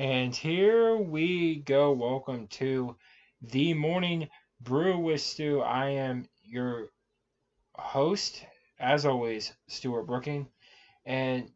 And 0.00 0.34
here 0.34 0.96
we 0.96 1.56
go. 1.56 1.92
Welcome 1.92 2.46
to 2.52 2.96
the 3.42 3.74
morning 3.74 4.30
brew 4.58 4.98
with 4.98 5.20
Stu. 5.20 5.60
I 5.60 5.90
am 5.90 6.26
your 6.42 6.88
host, 7.74 8.42
as 8.78 9.04
always, 9.04 9.52
Stuart 9.68 10.04
Brooking. 10.04 10.48
And 11.04 11.50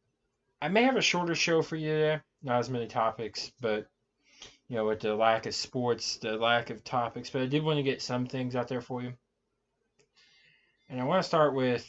I 0.61 0.69
may 0.69 0.83
have 0.83 0.97
a 0.97 1.01
shorter 1.01 1.35
show 1.35 1.63
for 1.63 1.77
you 1.77 1.89
today, 1.89 2.21
not 2.43 2.59
as 2.59 2.69
many 2.69 2.87
topics, 2.87 3.51
but 3.63 3.89
you 4.69 4.77
know, 4.77 4.85
with 4.85 5.01
the 5.01 5.15
lack 5.15 5.47
of 5.47 5.55
sports, 5.55 6.19
the 6.19 6.37
lack 6.37 6.69
of 6.69 6.85
topics, 6.85 7.31
but 7.31 7.41
I 7.41 7.47
did 7.47 7.63
want 7.63 7.79
to 7.79 7.83
get 7.83 8.03
some 8.03 8.27
things 8.27 8.55
out 8.55 8.69
there 8.69 8.83
for 8.83 9.03
you. 9.03 9.15
And 10.91 11.01
I 11.01 11.05
want 11.05 11.23
to 11.23 11.27
start 11.27 11.55
with 11.55 11.89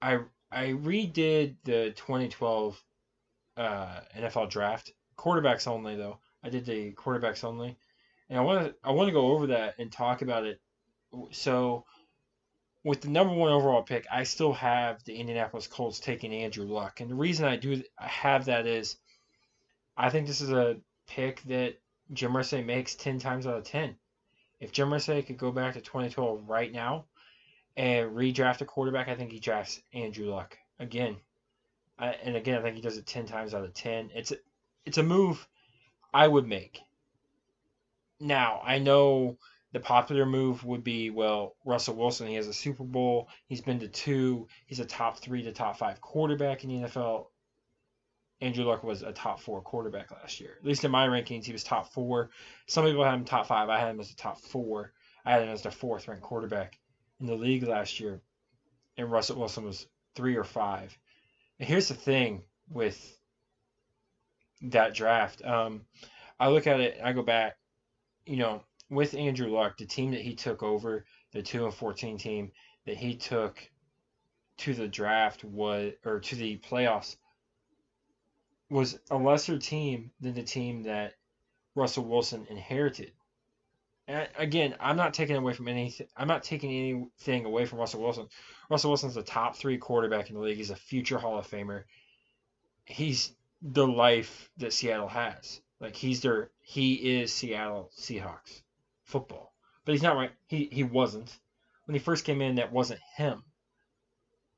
I 0.00 0.20
I 0.50 0.68
redid 0.68 1.56
the 1.64 1.92
2012 1.96 2.82
uh, 3.56 4.00
NFL 4.16 4.50
draft. 4.50 4.92
Quarterbacks 5.16 5.66
only 5.66 5.96
though. 5.96 6.18
I 6.42 6.48
did 6.48 6.66
the 6.66 6.92
quarterbacks 6.92 7.44
only, 7.44 7.76
and 8.28 8.38
I 8.38 8.42
want 8.42 8.66
to 8.66 8.74
I 8.84 8.92
want 8.92 9.08
to 9.08 9.12
go 9.12 9.32
over 9.32 9.48
that 9.48 9.74
and 9.78 9.90
talk 9.90 10.22
about 10.22 10.44
it. 10.46 10.60
So, 11.32 11.84
with 12.84 13.00
the 13.00 13.08
number 13.08 13.34
one 13.34 13.52
overall 13.52 13.82
pick, 13.82 14.06
I 14.12 14.24
still 14.24 14.52
have 14.52 15.02
the 15.04 15.16
Indianapolis 15.16 15.66
Colts 15.66 15.98
taking 15.98 16.32
Andrew 16.32 16.66
Luck, 16.66 17.00
and 17.00 17.10
the 17.10 17.14
reason 17.14 17.46
I 17.46 17.56
do 17.56 17.82
have 17.96 18.44
that 18.44 18.66
is, 18.66 18.96
I 19.96 20.10
think 20.10 20.26
this 20.26 20.40
is 20.40 20.52
a 20.52 20.76
pick 21.06 21.42
that 21.44 21.80
Jim 22.12 22.32
Irsay 22.32 22.64
makes 22.64 22.94
ten 22.94 23.18
times 23.18 23.46
out 23.46 23.56
of 23.56 23.64
ten. 23.64 23.96
If 24.60 24.72
Jim 24.72 24.90
Irsay 24.90 25.26
could 25.26 25.38
go 25.38 25.52
back 25.52 25.74
to 25.74 25.80
2012 25.80 26.48
right 26.48 26.72
now 26.72 27.06
and 27.76 28.10
redraft 28.12 28.62
a 28.62 28.64
quarterback, 28.64 29.08
I 29.08 29.14
think 29.14 29.32
he 29.32 29.38
drafts 29.38 29.82
Andrew 29.92 30.30
Luck 30.30 30.56
again. 30.78 31.16
I, 31.98 32.08
and 32.08 32.36
again, 32.36 32.58
I 32.58 32.62
think 32.62 32.76
he 32.76 32.82
does 32.82 32.98
it 32.98 33.06
ten 33.06 33.26
times 33.26 33.54
out 33.54 33.64
of 33.64 33.72
ten. 33.74 34.10
It's 34.14 34.32
a, 34.32 34.36
it's 34.84 34.98
a 34.98 35.02
move 35.02 35.46
I 36.12 36.28
would 36.28 36.46
make. 36.46 36.80
Now 38.20 38.60
I 38.64 38.78
know 38.78 39.38
the 39.72 39.80
popular 39.80 40.24
move 40.24 40.64
would 40.64 40.84
be 40.84 41.10
well 41.10 41.56
Russell 41.64 41.96
Wilson. 41.96 42.28
He 42.28 42.34
has 42.34 42.46
a 42.46 42.52
Super 42.52 42.84
Bowl. 42.84 43.28
He's 43.46 43.60
been 43.60 43.80
to 43.80 43.88
two. 43.88 44.48
He's 44.66 44.80
a 44.80 44.86
top 44.86 45.18
three 45.18 45.42
to 45.42 45.52
top 45.52 45.78
five 45.78 46.00
quarterback 46.00 46.64
in 46.64 46.70
the 46.70 46.88
NFL. 46.88 47.26
Andrew 48.40 48.64
Luck 48.64 48.84
was 48.84 49.02
a 49.02 49.12
top 49.12 49.40
four 49.40 49.62
quarterback 49.62 50.10
last 50.10 50.40
year. 50.40 50.56
At 50.60 50.66
least 50.66 50.84
in 50.84 50.90
my 50.90 51.06
rankings, 51.06 51.44
he 51.44 51.52
was 51.52 51.64
top 51.64 51.92
four. 51.92 52.30
Some 52.66 52.84
people 52.84 53.04
had 53.04 53.14
him 53.14 53.24
top 53.24 53.46
five. 53.46 53.68
I 53.68 53.78
had 53.78 53.90
him 53.90 54.00
as 54.00 54.10
a 54.10 54.16
top 54.16 54.40
four. 54.40 54.92
I 55.24 55.32
had 55.32 55.42
him 55.42 55.48
as 55.48 55.62
the 55.62 55.70
fourth 55.70 56.06
ranked 56.06 56.22
quarterback 56.22 56.78
in 57.20 57.26
the 57.26 57.34
league 57.34 57.62
last 57.62 57.98
year. 57.98 58.20
And 58.98 59.10
Russell 59.10 59.38
Wilson 59.38 59.64
was 59.64 59.86
three 60.14 60.36
or 60.36 60.44
five. 60.44 60.96
Here's 61.58 61.88
the 61.88 61.94
thing 61.94 62.42
with 62.70 63.18
that 64.62 64.94
draft. 64.94 65.44
Um, 65.44 65.82
I 66.38 66.48
look 66.48 66.66
at 66.66 66.80
it, 66.80 66.98
I 67.02 67.12
go 67.12 67.22
back, 67.22 67.56
you 68.26 68.36
know, 68.36 68.62
with 68.90 69.14
Andrew 69.14 69.48
Luck, 69.48 69.78
the 69.78 69.86
team 69.86 70.10
that 70.12 70.20
he 70.20 70.34
took 70.34 70.62
over, 70.62 71.04
the 71.32 71.42
two 71.42 71.64
and 71.64 71.74
fourteen 71.74 72.18
team 72.18 72.52
that 72.84 72.96
he 72.96 73.16
took 73.16 73.68
to 74.58 74.74
the 74.74 74.88
draft 74.88 75.44
was 75.44 75.92
or 76.04 76.20
to 76.20 76.36
the 76.36 76.58
playoffs 76.58 77.16
was 78.70 78.98
a 79.10 79.16
lesser 79.16 79.58
team 79.58 80.10
than 80.20 80.34
the 80.34 80.42
team 80.42 80.82
that 80.84 81.14
Russell 81.74 82.04
Wilson 82.04 82.46
inherited. 82.48 83.12
And 84.08 84.28
again, 84.38 84.76
I'm 84.78 84.96
not 84.96 85.14
taking 85.14 85.36
away 85.36 85.52
from 85.52 85.68
anything. 85.68 86.06
I'm 86.16 86.28
not 86.28 86.44
taking 86.44 86.70
anything 86.70 87.44
away 87.44 87.64
from 87.64 87.80
Russell 87.80 88.02
Wilson. 88.02 88.28
Russell 88.70 88.90
Wilson's 88.90 89.16
a 89.16 89.22
top 89.22 89.56
three 89.56 89.78
quarterback 89.78 90.28
in 90.28 90.36
the 90.36 90.40
league. 90.40 90.56
He's 90.56 90.70
a 90.70 90.76
future 90.76 91.18
Hall 91.18 91.38
of 91.38 91.48
Famer. 91.48 91.84
He's 92.84 93.32
the 93.62 93.86
life 93.86 94.48
that 94.58 94.72
Seattle 94.72 95.08
has. 95.08 95.60
Like 95.80 95.96
he's 95.96 96.20
their 96.20 96.50
he 96.62 97.20
is 97.20 97.32
Seattle 97.32 97.90
Seahawks 97.98 98.62
football. 99.04 99.52
But 99.84 99.92
he's 99.92 100.02
not 100.02 100.16
right. 100.16 100.32
He 100.46 100.68
he 100.70 100.84
wasn't. 100.84 101.36
When 101.84 101.94
he 101.94 102.00
first 102.00 102.24
came 102.24 102.40
in, 102.40 102.56
that 102.56 102.72
wasn't 102.72 103.00
him. 103.16 103.42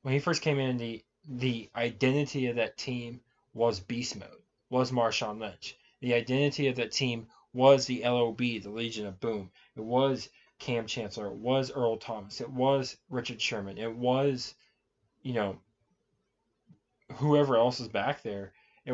When 0.03 0.13
he 0.13 0.19
first 0.19 0.41
came 0.41 0.59
in, 0.59 0.77
the 0.77 1.03
the 1.27 1.69
identity 1.75 2.47
of 2.47 2.55
that 2.55 2.77
team 2.77 3.21
was 3.53 3.79
beast 3.79 4.15
mode, 4.15 4.43
was 4.69 4.91
Marshawn 4.91 5.39
Lynch. 5.39 5.75
The 6.01 6.13
identity 6.13 6.67
of 6.67 6.77
that 6.77 6.91
team 6.91 7.27
was 7.53 7.85
the 7.85 8.03
LOB, 8.03 8.37
the 8.37 8.69
Legion 8.69 9.07
of 9.07 9.19
Boom. 9.19 9.51
It 9.75 9.83
was 9.83 10.29
Kam 10.59 10.85
Chancellor. 10.87 11.27
It 11.27 11.35
was 11.35 11.71
Earl 11.71 11.97
Thomas. 11.97 12.41
It 12.41 12.49
was 12.49 12.97
Richard 13.09 13.41
Sherman. 13.41 13.77
It 13.77 13.95
was, 13.95 14.53
you 15.23 15.33
know, 15.33 15.59
whoever 17.15 17.57
else 17.57 17.79
is 17.79 17.87
back 17.87 18.21
there. 18.21 18.53
It, 18.85 18.93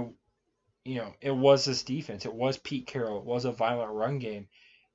you 0.86 0.96
know, 0.96 1.14
it 1.20 1.32
was 1.32 1.66
this 1.66 1.84
defense. 1.84 2.26
It 2.26 2.34
was 2.34 2.58
Pete 2.58 2.88
Carroll. 2.88 3.20
It 3.20 3.26
was 3.26 3.46
a 3.46 3.52
violent 3.52 3.92
run 3.92 4.20
game. 4.20 4.48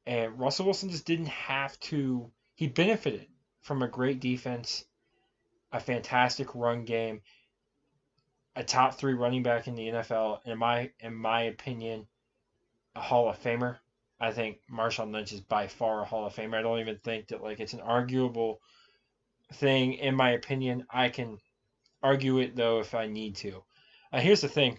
And 0.07 0.39
Russell 0.39 0.67
Wilson 0.67 0.91
just 0.91 1.05
didn't 1.05 1.27
have 1.27 1.79
to. 1.81 2.31
He 2.55 2.69
benefited 2.69 3.27
from 3.61 3.83
a 3.83 3.89
great 3.89 4.21
defense, 4.21 4.85
a 5.73 5.81
fantastic 5.81 6.55
run 6.55 6.85
game, 6.85 7.21
a 8.57 8.65
top 8.65 8.95
three 8.95 9.15
running 9.15 9.43
back 9.43 9.67
in 9.67 9.75
the 9.75 9.89
NFL. 9.89 10.41
In 10.45 10.59
my 10.59 10.91
in 11.01 11.15
my 11.15 11.43
opinion, 11.43 12.07
a 12.95 13.01
Hall 13.01 13.29
of 13.29 13.43
Famer. 13.43 13.79
I 14.21 14.33
think 14.33 14.59
Marshawn 14.71 15.13
Lynch 15.13 15.33
is 15.33 15.41
by 15.41 15.67
far 15.67 16.03
a 16.03 16.05
Hall 16.05 16.27
of 16.27 16.35
Famer. 16.35 16.59
I 16.59 16.63
don't 16.63 16.81
even 16.81 16.99
think 16.99 17.29
that 17.29 17.43
like 17.43 17.61
it's 17.61 17.73
an 17.73 17.81
arguable 17.81 18.61
thing 19.55 19.95
in 19.95 20.15
my 20.15 20.31
opinion. 20.33 20.87
I 20.91 21.09
can 21.09 21.39
argue 22.03 22.39
it 22.39 22.55
though 22.57 22.81
if 22.81 22.95
I 22.95 23.07
need 23.07 23.37
to. 23.37 23.63
Uh, 24.13 24.21
here's 24.21 24.41
the 24.41 24.49
thing. 24.49 24.79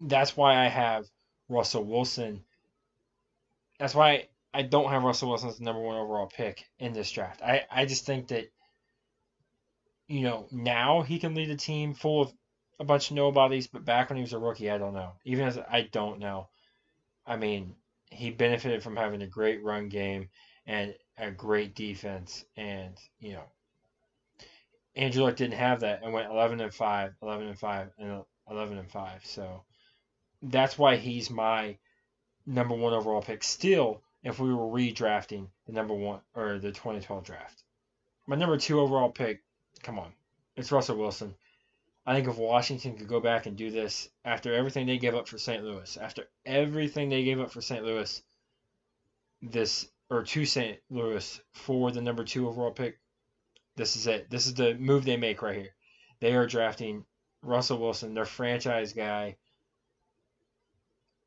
That's 0.00 0.36
why 0.36 0.64
I 0.64 0.68
have 0.68 1.06
Russell 1.48 1.84
Wilson. 1.84 2.44
That's 3.78 3.94
why 3.94 4.28
I 4.52 4.62
don't 4.62 4.90
have 4.90 5.02
Russell 5.02 5.30
Wilson 5.30 5.48
as 5.48 5.58
the 5.58 5.64
number 5.64 5.80
one 5.80 5.96
overall 5.96 6.26
pick 6.26 6.64
in 6.78 6.92
this 6.92 7.10
draft. 7.10 7.42
I, 7.42 7.64
I 7.70 7.84
just 7.86 8.06
think 8.06 8.28
that, 8.28 8.50
you 10.06 10.22
know, 10.22 10.46
now 10.50 11.02
he 11.02 11.18
can 11.18 11.34
lead 11.34 11.50
a 11.50 11.56
team 11.56 11.94
full 11.94 12.22
of 12.22 12.32
a 12.80 12.84
bunch 12.84 13.10
of 13.10 13.16
nobodies, 13.16 13.66
but 13.66 13.84
back 13.84 14.08
when 14.08 14.16
he 14.16 14.22
was 14.22 14.32
a 14.32 14.38
rookie, 14.38 14.70
I 14.70 14.78
don't 14.78 14.94
know. 14.94 15.12
Even 15.24 15.46
as 15.46 15.58
I 15.58 15.88
don't 15.90 16.20
know. 16.20 16.48
I 17.26 17.36
mean, 17.36 17.74
he 18.10 18.30
benefited 18.30 18.82
from 18.82 18.96
having 18.96 19.22
a 19.22 19.26
great 19.26 19.62
run 19.62 19.88
game 19.88 20.28
and 20.66 20.94
a 21.18 21.30
great 21.30 21.74
defense, 21.74 22.44
and 22.56 22.94
you 23.20 23.32
know, 23.32 23.44
Andrew 24.94 25.24
Luck 25.24 25.36
didn't 25.36 25.58
have 25.58 25.80
that 25.80 26.02
and 26.02 26.12
went 26.12 26.30
11 26.30 26.60
and 26.60 26.72
5, 26.72 27.14
11 27.22 27.48
and 27.48 27.58
5, 27.58 27.90
and 27.98 28.22
11 28.50 28.78
and 28.78 28.90
5. 28.90 29.26
So 29.26 29.62
that's 30.42 30.78
why 30.78 30.96
he's 30.96 31.30
my 31.30 31.76
number 32.46 32.74
one 32.74 32.92
overall 32.92 33.22
pick. 33.22 33.44
Still, 33.44 34.02
if 34.22 34.38
we 34.38 34.52
were 34.52 34.66
redrafting 34.66 35.48
the 35.66 35.72
number 35.72 35.94
one 35.94 36.20
or 36.34 36.58
the 36.58 36.72
2012 36.72 37.24
draft, 37.24 37.62
my 38.26 38.36
number 38.36 38.58
two 38.58 38.80
overall 38.80 39.10
pick, 39.10 39.42
come 39.82 39.98
on, 39.98 40.12
it's 40.56 40.72
Russell 40.72 40.98
Wilson. 40.98 41.34
I 42.08 42.14
think 42.14 42.26
if 42.26 42.38
Washington 42.38 42.96
could 42.96 43.06
go 43.06 43.20
back 43.20 43.44
and 43.44 43.54
do 43.54 43.70
this 43.70 44.08
after 44.24 44.54
everything 44.54 44.86
they 44.86 44.96
gave 44.96 45.14
up 45.14 45.28
for 45.28 45.36
St. 45.36 45.62
Louis, 45.62 45.94
after 45.98 46.24
everything 46.46 47.10
they 47.10 47.22
gave 47.22 47.38
up 47.38 47.50
for 47.50 47.60
St. 47.60 47.84
Louis, 47.84 48.22
this 49.42 49.86
or 50.08 50.22
to 50.22 50.46
St. 50.46 50.78
Louis 50.88 51.38
for 51.52 51.90
the 51.90 52.00
number 52.00 52.24
two 52.24 52.48
overall 52.48 52.70
pick, 52.70 52.98
this 53.76 53.94
is 53.94 54.06
it. 54.06 54.30
This 54.30 54.46
is 54.46 54.54
the 54.54 54.74
move 54.76 55.04
they 55.04 55.18
make 55.18 55.42
right 55.42 55.54
here. 55.54 55.74
They 56.20 56.34
are 56.34 56.46
drafting 56.46 57.04
Russell 57.42 57.78
Wilson, 57.78 58.14
their 58.14 58.24
franchise 58.24 58.94
guy, 58.94 59.36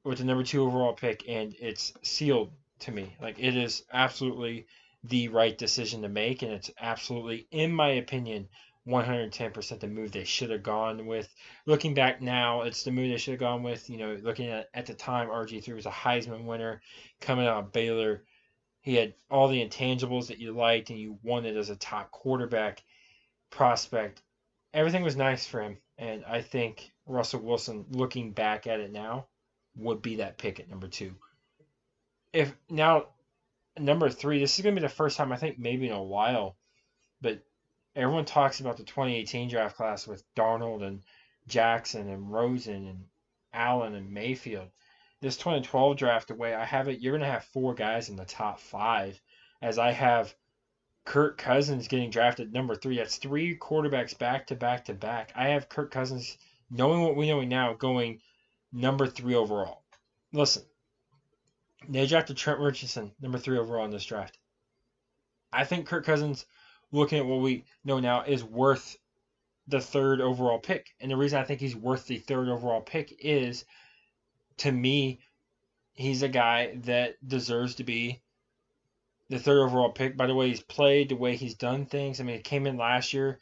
with 0.04 0.18
the 0.18 0.24
number 0.24 0.44
two 0.44 0.64
overall 0.64 0.94
pick, 0.94 1.30
and 1.30 1.56
it's 1.60 1.94
sealed 2.02 2.54
to 2.80 2.92
me. 2.92 3.16
Like 3.22 3.38
it 3.38 3.56
is 3.56 3.84
absolutely 3.94 4.66
the 5.04 5.28
right 5.28 5.56
decision 5.56 6.02
to 6.02 6.10
make, 6.10 6.42
and 6.42 6.52
it's 6.52 6.72
absolutely, 6.80 7.46
in 7.52 7.72
my 7.72 7.90
opinion, 7.90 8.50
110% 8.88 9.80
the 9.80 9.88
move 9.88 10.12
they 10.12 10.24
should 10.24 10.50
have 10.50 10.64
gone 10.64 11.06
with. 11.06 11.34
Looking 11.66 11.94
back 11.94 12.22
now, 12.22 12.62
it's 12.62 12.84
the 12.84 12.92
move 12.92 13.10
they 13.10 13.18
should 13.18 13.34
have 13.34 13.40
gone 13.40 13.64
with. 13.64 13.90
You 13.90 13.98
know, 13.98 14.18
looking 14.22 14.50
at 14.50 14.70
at 14.74 14.88
the 14.88 14.94
time, 14.94 15.30
RG3 15.30 15.76
was 15.76 15.86
a 15.86 15.92
Heisman 15.92 16.46
winner 16.46 16.82
coming 17.20 17.46
out 17.46 17.64
of 17.64 17.72
Baylor. 17.72 18.24
He 18.82 18.96
had 18.96 19.14
all 19.30 19.48
the 19.48 19.64
intangibles 19.64 20.28
that 20.28 20.40
you 20.40 20.54
liked 20.54 20.90
and 20.90 21.00
you 21.00 21.20
wanted 21.22 21.56
as 21.56 21.70
a 21.70 21.76
top 21.76 22.10
quarterback 22.10 22.84
prospect. 23.52 24.24
Everything 24.74 25.04
was 25.04 25.16
nice 25.16 25.46
for 25.46 25.62
him. 25.62 25.78
And 26.00 26.26
I 26.26 26.42
think 26.42 26.92
Russell 27.06 27.42
Wilson, 27.42 27.86
looking 27.92 28.32
back 28.32 28.66
at 28.66 28.80
it 28.80 28.92
now, 28.92 29.28
would 29.76 30.02
be 30.02 30.16
that 30.16 30.40
pick 30.40 30.60
at 30.60 30.70
number 30.70 30.88
two. 30.88 31.14
If 32.34 32.56
now, 32.70 33.08
number 33.78 34.10
three, 34.10 34.40
this 34.40 34.58
is 34.58 34.64
going 34.64 34.74
to 34.74 34.82
be 34.82 34.88
the 34.88 34.94
first 34.94 35.18
time 35.18 35.32
I 35.32 35.38
think 35.38 35.60
maybe 35.60 35.88
in 35.88 35.94
a 35.94 36.02
while, 36.02 36.56
but 37.22 37.44
everyone 37.96 38.26
talks 38.26 38.60
about 38.60 38.78
the 38.78 38.84
2018 38.84 39.50
draft 39.50 39.76
class 39.76 40.08
with 40.08 40.24
Darnold 40.36 40.84
and 40.84 41.04
Jackson 41.48 42.10
and 42.10 42.32
Rosen 42.32 42.88
and 42.88 43.06
Allen 43.54 43.96
and 43.96 44.12
Mayfield. 44.12 44.70
This 45.20 45.38
2012 45.38 45.98
draft, 45.98 46.28
the 46.30 46.36
way 46.36 46.54
I 46.54 46.66
have 46.66 46.88
it, 46.88 47.00
you're 47.00 47.12
going 47.12 47.28
to 47.28 47.32
have 47.32 47.44
four 47.46 47.74
guys 47.74 48.10
in 48.10 48.16
the 48.16 48.26
top 48.26 48.60
five, 48.60 49.22
as 49.62 49.78
I 49.78 49.92
have 49.92 50.34
Kirk 51.06 51.38
Cousins 51.38 51.88
getting 51.88 52.10
drafted 52.10 52.54
number 52.54 52.76
three. 52.76 52.98
That's 52.98 53.18
three 53.18 53.58
quarterbacks 53.58 54.18
back 54.18 54.48
to 54.48 54.56
back 54.56 54.86
to 54.86 54.94
back. 54.94 55.32
I 55.36 55.50
have 55.50 55.70
Kirk 55.70 55.92
Cousins, 55.92 56.38
knowing 56.70 57.02
what 57.02 57.16
we 57.16 57.28
know 57.28 57.42
now, 57.42 57.74
going 57.74 58.22
number 58.72 59.08
three 59.08 59.36
overall. 59.36 59.84
Listen, 60.32 60.64
they 61.88 62.08
drafted 62.08 62.38
Trent 62.38 62.60
Richardson, 62.60 63.12
number 63.20 63.38
three 63.38 63.58
overall 63.58 63.86
in 63.86 63.92
this 63.92 64.06
draft. 64.06 64.38
I 65.52 65.66
think 65.66 65.88
Kirk 65.88 66.06
Cousins, 66.06 66.46
looking 66.92 67.20
at 67.20 67.26
what 67.26 67.42
we 67.42 67.66
know 67.84 68.00
now, 68.00 68.24
is 68.24 68.44
worth 68.44 68.98
the 69.68 69.82
third 69.82 70.22
overall 70.22 70.60
pick. 70.60 70.88
And 71.00 71.12
the 71.12 71.18
reason 71.18 71.40
I 71.40 71.44
think 71.44 71.60
he's 71.60 71.76
worth 71.76 72.06
the 72.06 72.18
third 72.18 72.50
overall 72.50 72.82
pick 72.82 73.16
is, 73.20 73.66
to 74.58 74.72
me, 74.72 75.20
he's 75.94 76.24
a 76.24 76.30
guy 76.30 76.76
that 76.86 77.16
deserves 77.26 77.76
to 77.76 77.84
be 77.84 78.22
the 79.30 79.40
third 79.40 79.64
overall 79.64 79.92
pick 79.92 80.18
by 80.18 80.28
the 80.28 80.36
way 80.36 80.50
he's 80.50 80.62
played, 80.62 81.10
the 81.10 81.16
way 81.16 81.36
he's 81.36 81.56
done 81.56 81.86
things. 81.86 82.20
I 82.20 82.24
mean, 82.24 82.38
he 82.38 82.42
came 82.42 82.68
in 82.68 82.78
last 82.78 83.14
year. 83.14 83.40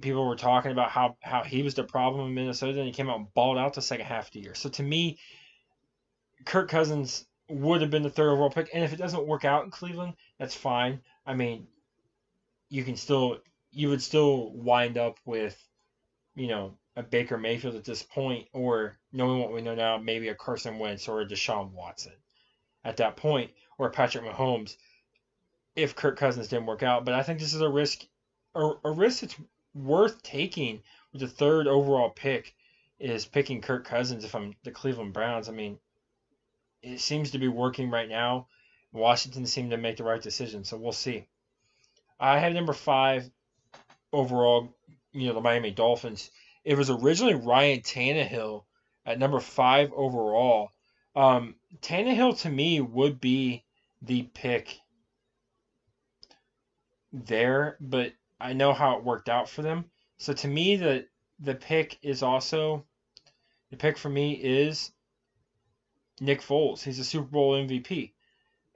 People 0.00 0.26
were 0.26 0.36
talking 0.36 0.70
about 0.72 0.90
how, 0.90 1.16
how 1.20 1.42
he 1.42 1.62
was 1.62 1.74
the 1.74 1.84
problem 1.84 2.26
in 2.26 2.34
Minnesota, 2.34 2.78
and 2.78 2.86
he 2.86 2.92
came 2.92 3.10
out 3.10 3.18
and 3.18 3.34
balled 3.34 3.58
out 3.58 3.74
the 3.74 3.82
second 3.82 4.06
half 4.06 4.28
of 4.28 4.32
the 4.32 4.40
year. 4.40 4.54
So 4.54 4.68
to 4.70 4.82
me, 4.82 5.18
Kirk 6.44 6.68
Cousins 6.68 7.24
would 7.48 7.82
have 7.82 7.90
been 7.90 8.02
the 8.02 8.10
third 8.10 8.30
overall 8.30 8.50
pick. 8.50 8.70
And 8.72 8.84
if 8.84 8.92
it 8.92 8.96
doesn't 8.96 9.26
work 9.26 9.44
out 9.44 9.64
in 9.64 9.70
Cleveland, 9.70 10.14
that's 10.38 10.54
fine. 10.54 11.00
I 11.26 11.34
mean, 11.34 11.66
you 12.72 12.82
can 12.84 12.96
still 12.96 13.38
you 13.70 13.90
would 13.90 14.00
still 14.00 14.50
wind 14.52 14.96
up 14.96 15.18
with, 15.26 15.56
you 16.34 16.46
know, 16.46 16.78
a 16.96 17.02
Baker 17.02 17.36
Mayfield 17.36 17.74
at 17.74 17.84
this 17.84 18.02
point, 18.02 18.48
or 18.54 18.96
knowing 19.12 19.40
what 19.40 19.52
we 19.52 19.60
know 19.60 19.74
now, 19.74 19.98
maybe 19.98 20.28
a 20.28 20.34
Carson 20.34 20.78
Wentz 20.78 21.06
or 21.06 21.20
a 21.20 21.26
Deshaun 21.26 21.72
Watson 21.72 22.14
at 22.82 22.96
that 22.96 23.16
point, 23.16 23.50
or 23.76 23.90
Patrick 23.90 24.24
Mahomes 24.24 24.76
if 25.76 25.94
Kirk 25.94 26.18
Cousins 26.18 26.48
didn't 26.48 26.64
work 26.64 26.82
out. 26.82 27.04
But 27.04 27.12
I 27.12 27.22
think 27.22 27.40
this 27.40 27.52
is 27.52 27.60
a 27.60 27.68
risk, 27.68 28.06
a, 28.54 28.72
a 28.84 28.90
risk 28.90 29.20
that's 29.20 29.36
worth 29.74 30.22
taking 30.22 30.82
with 31.12 31.20
the 31.20 31.28
third 31.28 31.66
overall 31.66 32.08
pick 32.08 32.54
is 32.98 33.26
picking 33.26 33.60
Kirk 33.60 33.84
Cousins 33.84 34.24
if 34.24 34.34
I'm 34.34 34.54
the 34.64 34.70
Cleveland 34.70 35.12
Browns. 35.12 35.50
I 35.50 35.52
mean, 35.52 35.78
it 36.82 37.00
seems 37.00 37.32
to 37.32 37.38
be 37.38 37.48
working 37.48 37.90
right 37.90 38.08
now. 38.08 38.46
Washington 38.92 39.44
seemed 39.44 39.72
to 39.72 39.76
make 39.76 39.98
the 39.98 40.04
right 40.04 40.22
decision, 40.22 40.64
so 40.64 40.78
we'll 40.78 40.92
see. 40.92 41.26
I 42.22 42.38
have 42.38 42.52
number 42.52 42.72
five 42.72 43.28
overall, 44.12 44.72
you 45.12 45.26
know, 45.26 45.34
the 45.34 45.40
Miami 45.40 45.72
Dolphins. 45.72 46.30
It 46.64 46.78
was 46.78 46.88
originally 46.88 47.34
Ryan 47.34 47.80
Tannehill 47.80 48.62
at 49.04 49.18
number 49.18 49.40
five 49.40 49.92
overall. 49.92 50.70
Um, 51.16 51.56
Tannehill 51.80 52.40
to 52.42 52.48
me 52.48 52.80
would 52.80 53.20
be 53.20 53.64
the 54.02 54.22
pick 54.22 54.78
there, 57.12 57.76
but 57.80 58.12
I 58.40 58.52
know 58.52 58.72
how 58.72 58.96
it 58.96 59.04
worked 59.04 59.28
out 59.28 59.48
for 59.48 59.62
them. 59.62 59.90
So 60.18 60.32
to 60.32 60.46
me, 60.46 60.76
the 60.76 61.08
the 61.40 61.56
pick 61.56 61.98
is 62.02 62.22
also 62.22 62.86
the 63.70 63.76
pick 63.76 63.98
for 63.98 64.08
me 64.08 64.34
is 64.34 64.92
Nick 66.20 66.40
Foles. 66.40 66.84
He's 66.84 67.00
a 67.00 67.04
Super 67.04 67.26
Bowl 67.26 67.54
MVP, 67.54 68.12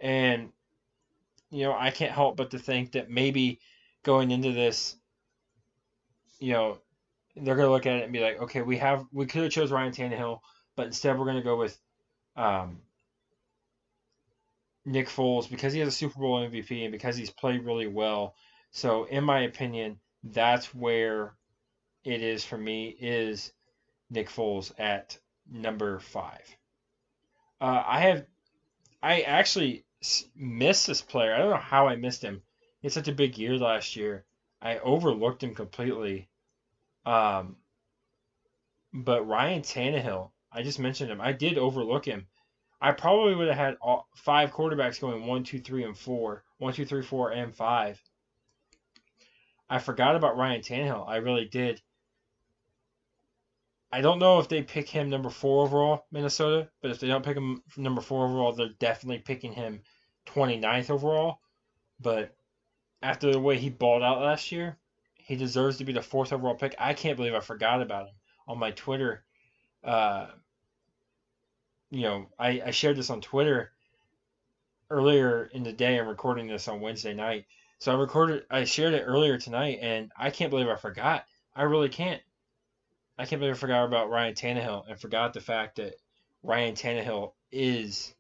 and 0.00 0.50
you 1.56 1.64
know 1.64 1.74
I 1.78 1.90
can't 1.90 2.12
help 2.12 2.36
but 2.36 2.50
to 2.50 2.58
think 2.58 2.92
that 2.92 3.08
maybe 3.08 3.60
going 4.02 4.30
into 4.30 4.52
this, 4.52 4.94
you 6.38 6.52
know, 6.52 6.78
they're 7.34 7.56
gonna 7.56 7.70
look 7.70 7.86
at 7.86 7.96
it 7.96 8.04
and 8.04 8.12
be 8.12 8.20
like, 8.20 8.42
okay, 8.42 8.60
we 8.60 8.76
have 8.76 9.06
we 9.10 9.24
could 9.24 9.44
have 9.44 9.52
chose 9.52 9.72
Ryan 9.72 9.92
Tannehill, 9.92 10.40
but 10.76 10.86
instead 10.86 11.18
we're 11.18 11.24
gonna 11.24 11.42
go 11.42 11.56
with 11.56 11.78
um, 12.36 12.82
Nick 14.84 15.08
Foles 15.08 15.48
because 15.48 15.72
he 15.72 15.80
has 15.80 15.88
a 15.88 15.92
Super 15.92 16.20
Bowl 16.20 16.46
MVP 16.46 16.82
and 16.82 16.92
because 16.92 17.16
he's 17.16 17.30
played 17.30 17.64
really 17.64 17.88
well. 17.88 18.34
So 18.70 19.04
in 19.04 19.24
my 19.24 19.40
opinion, 19.40 19.98
that's 20.22 20.74
where 20.74 21.34
it 22.04 22.20
is 22.20 22.44
for 22.44 22.58
me 22.58 22.88
is 23.00 23.50
Nick 24.10 24.28
Foles 24.28 24.72
at 24.78 25.18
number 25.50 26.00
five. 26.00 26.44
Uh, 27.62 27.82
I 27.86 28.00
have, 28.00 28.26
I 29.02 29.22
actually 29.22 29.85
missed 30.34 30.86
this 30.86 31.02
player. 31.02 31.34
I 31.34 31.38
don't 31.38 31.50
know 31.50 31.56
how 31.56 31.88
I 31.88 31.96
missed 31.96 32.22
him. 32.22 32.42
He 32.80 32.86
had 32.86 32.92
such 32.92 33.08
a 33.08 33.12
big 33.12 33.38
year 33.38 33.56
last 33.58 33.96
year. 33.96 34.24
I 34.60 34.78
overlooked 34.78 35.42
him 35.42 35.54
completely. 35.54 36.28
Um, 37.04 37.56
but 38.92 39.26
Ryan 39.26 39.62
Tannehill, 39.62 40.30
I 40.52 40.62
just 40.62 40.78
mentioned 40.78 41.10
him. 41.10 41.20
I 41.20 41.32
did 41.32 41.58
overlook 41.58 42.04
him. 42.04 42.26
I 42.80 42.92
probably 42.92 43.34
would 43.34 43.48
have 43.48 43.56
had 43.56 43.76
all, 43.80 44.08
five 44.14 44.52
quarterbacks 44.52 45.00
going 45.00 45.26
one, 45.26 45.44
two, 45.44 45.60
three, 45.60 45.84
and 45.84 45.96
four. 45.96 46.44
One, 46.58 46.72
two, 46.72 46.84
three, 46.84 47.02
four, 47.02 47.30
and 47.30 47.54
five. 47.54 48.00
I 49.68 49.78
forgot 49.78 50.16
about 50.16 50.36
Ryan 50.36 50.60
Tannehill. 50.60 51.08
I 51.08 51.16
really 51.16 51.46
did. 51.46 51.80
I 53.90 54.00
don't 54.00 54.18
know 54.18 54.40
if 54.40 54.48
they 54.48 54.62
pick 54.62 54.88
him 54.88 55.10
number 55.10 55.30
four 55.30 55.64
overall, 55.64 56.06
Minnesota, 56.10 56.68
but 56.82 56.90
if 56.90 57.00
they 57.00 57.06
don't 57.06 57.24
pick 57.24 57.36
him 57.36 57.62
number 57.76 58.00
four 58.00 58.26
overall, 58.26 58.52
they're 58.52 58.68
definitely 58.78 59.20
picking 59.20 59.52
him 59.52 59.82
29th 60.26 60.90
overall. 60.90 61.38
But 62.00 62.34
after 63.02 63.32
the 63.32 63.40
way 63.40 63.58
he 63.58 63.70
balled 63.70 64.02
out 64.02 64.20
last 64.20 64.52
year, 64.52 64.76
he 65.14 65.36
deserves 65.36 65.78
to 65.78 65.84
be 65.84 65.92
the 65.92 66.02
fourth 66.02 66.32
overall 66.32 66.54
pick. 66.54 66.74
I 66.78 66.94
can't 66.94 67.16
believe 67.16 67.34
I 67.34 67.40
forgot 67.40 67.82
about 67.82 68.08
him 68.08 68.14
on 68.46 68.58
my 68.58 68.70
Twitter. 68.72 69.24
Uh, 69.82 70.26
you 71.90 72.02
know, 72.02 72.26
I, 72.38 72.62
I 72.66 72.70
shared 72.70 72.96
this 72.96 73.10
on 73.10 73.20
Twitter 73.20 73.72
earlier 74.90 75.50
in 75.52 75.62
the 75.62 75.72
day. 75.72 75.98
I'm 75.98 76.08
recording 76.08 76.46
this 76.46 76.68
on 76.68 76.80
Wednesday 76.80 77.14
night. 77.14 77.46
So 77.78 77.92
I 77.92 77.96
recorded, 77.96 78.44
I 78.50 78.64
shared 78.64 78.94
it 78.94 79.04
earlier 79.04 79.38
tonight, 79.38 79.78
and 79.82 80.10
I 80.16 80.30
can't 80.30 80.50
believe 80.50 80.68
I 80.68 80.76
forgot. 80.76 81.26
I 81.54 81.62
really 81.62 81.88
can't. 81.88 82.22
I 83.18 83.26
can't 83.26 83.40
believe 83.40 83.54
I 83.54 83.58
forgot 83.58 83.84
about 83.84 84.10
Ryan 84.10 84.34
Tannehill 84.34 84.88
and 84.88 84.98
forgot 84.98 85.32
the 85.32 85.40
fact 85.40 85.76
that 85.76 85.94
Ryan 86.42 86.74
Tannehill 86.74 87.32
is 87.50 88.14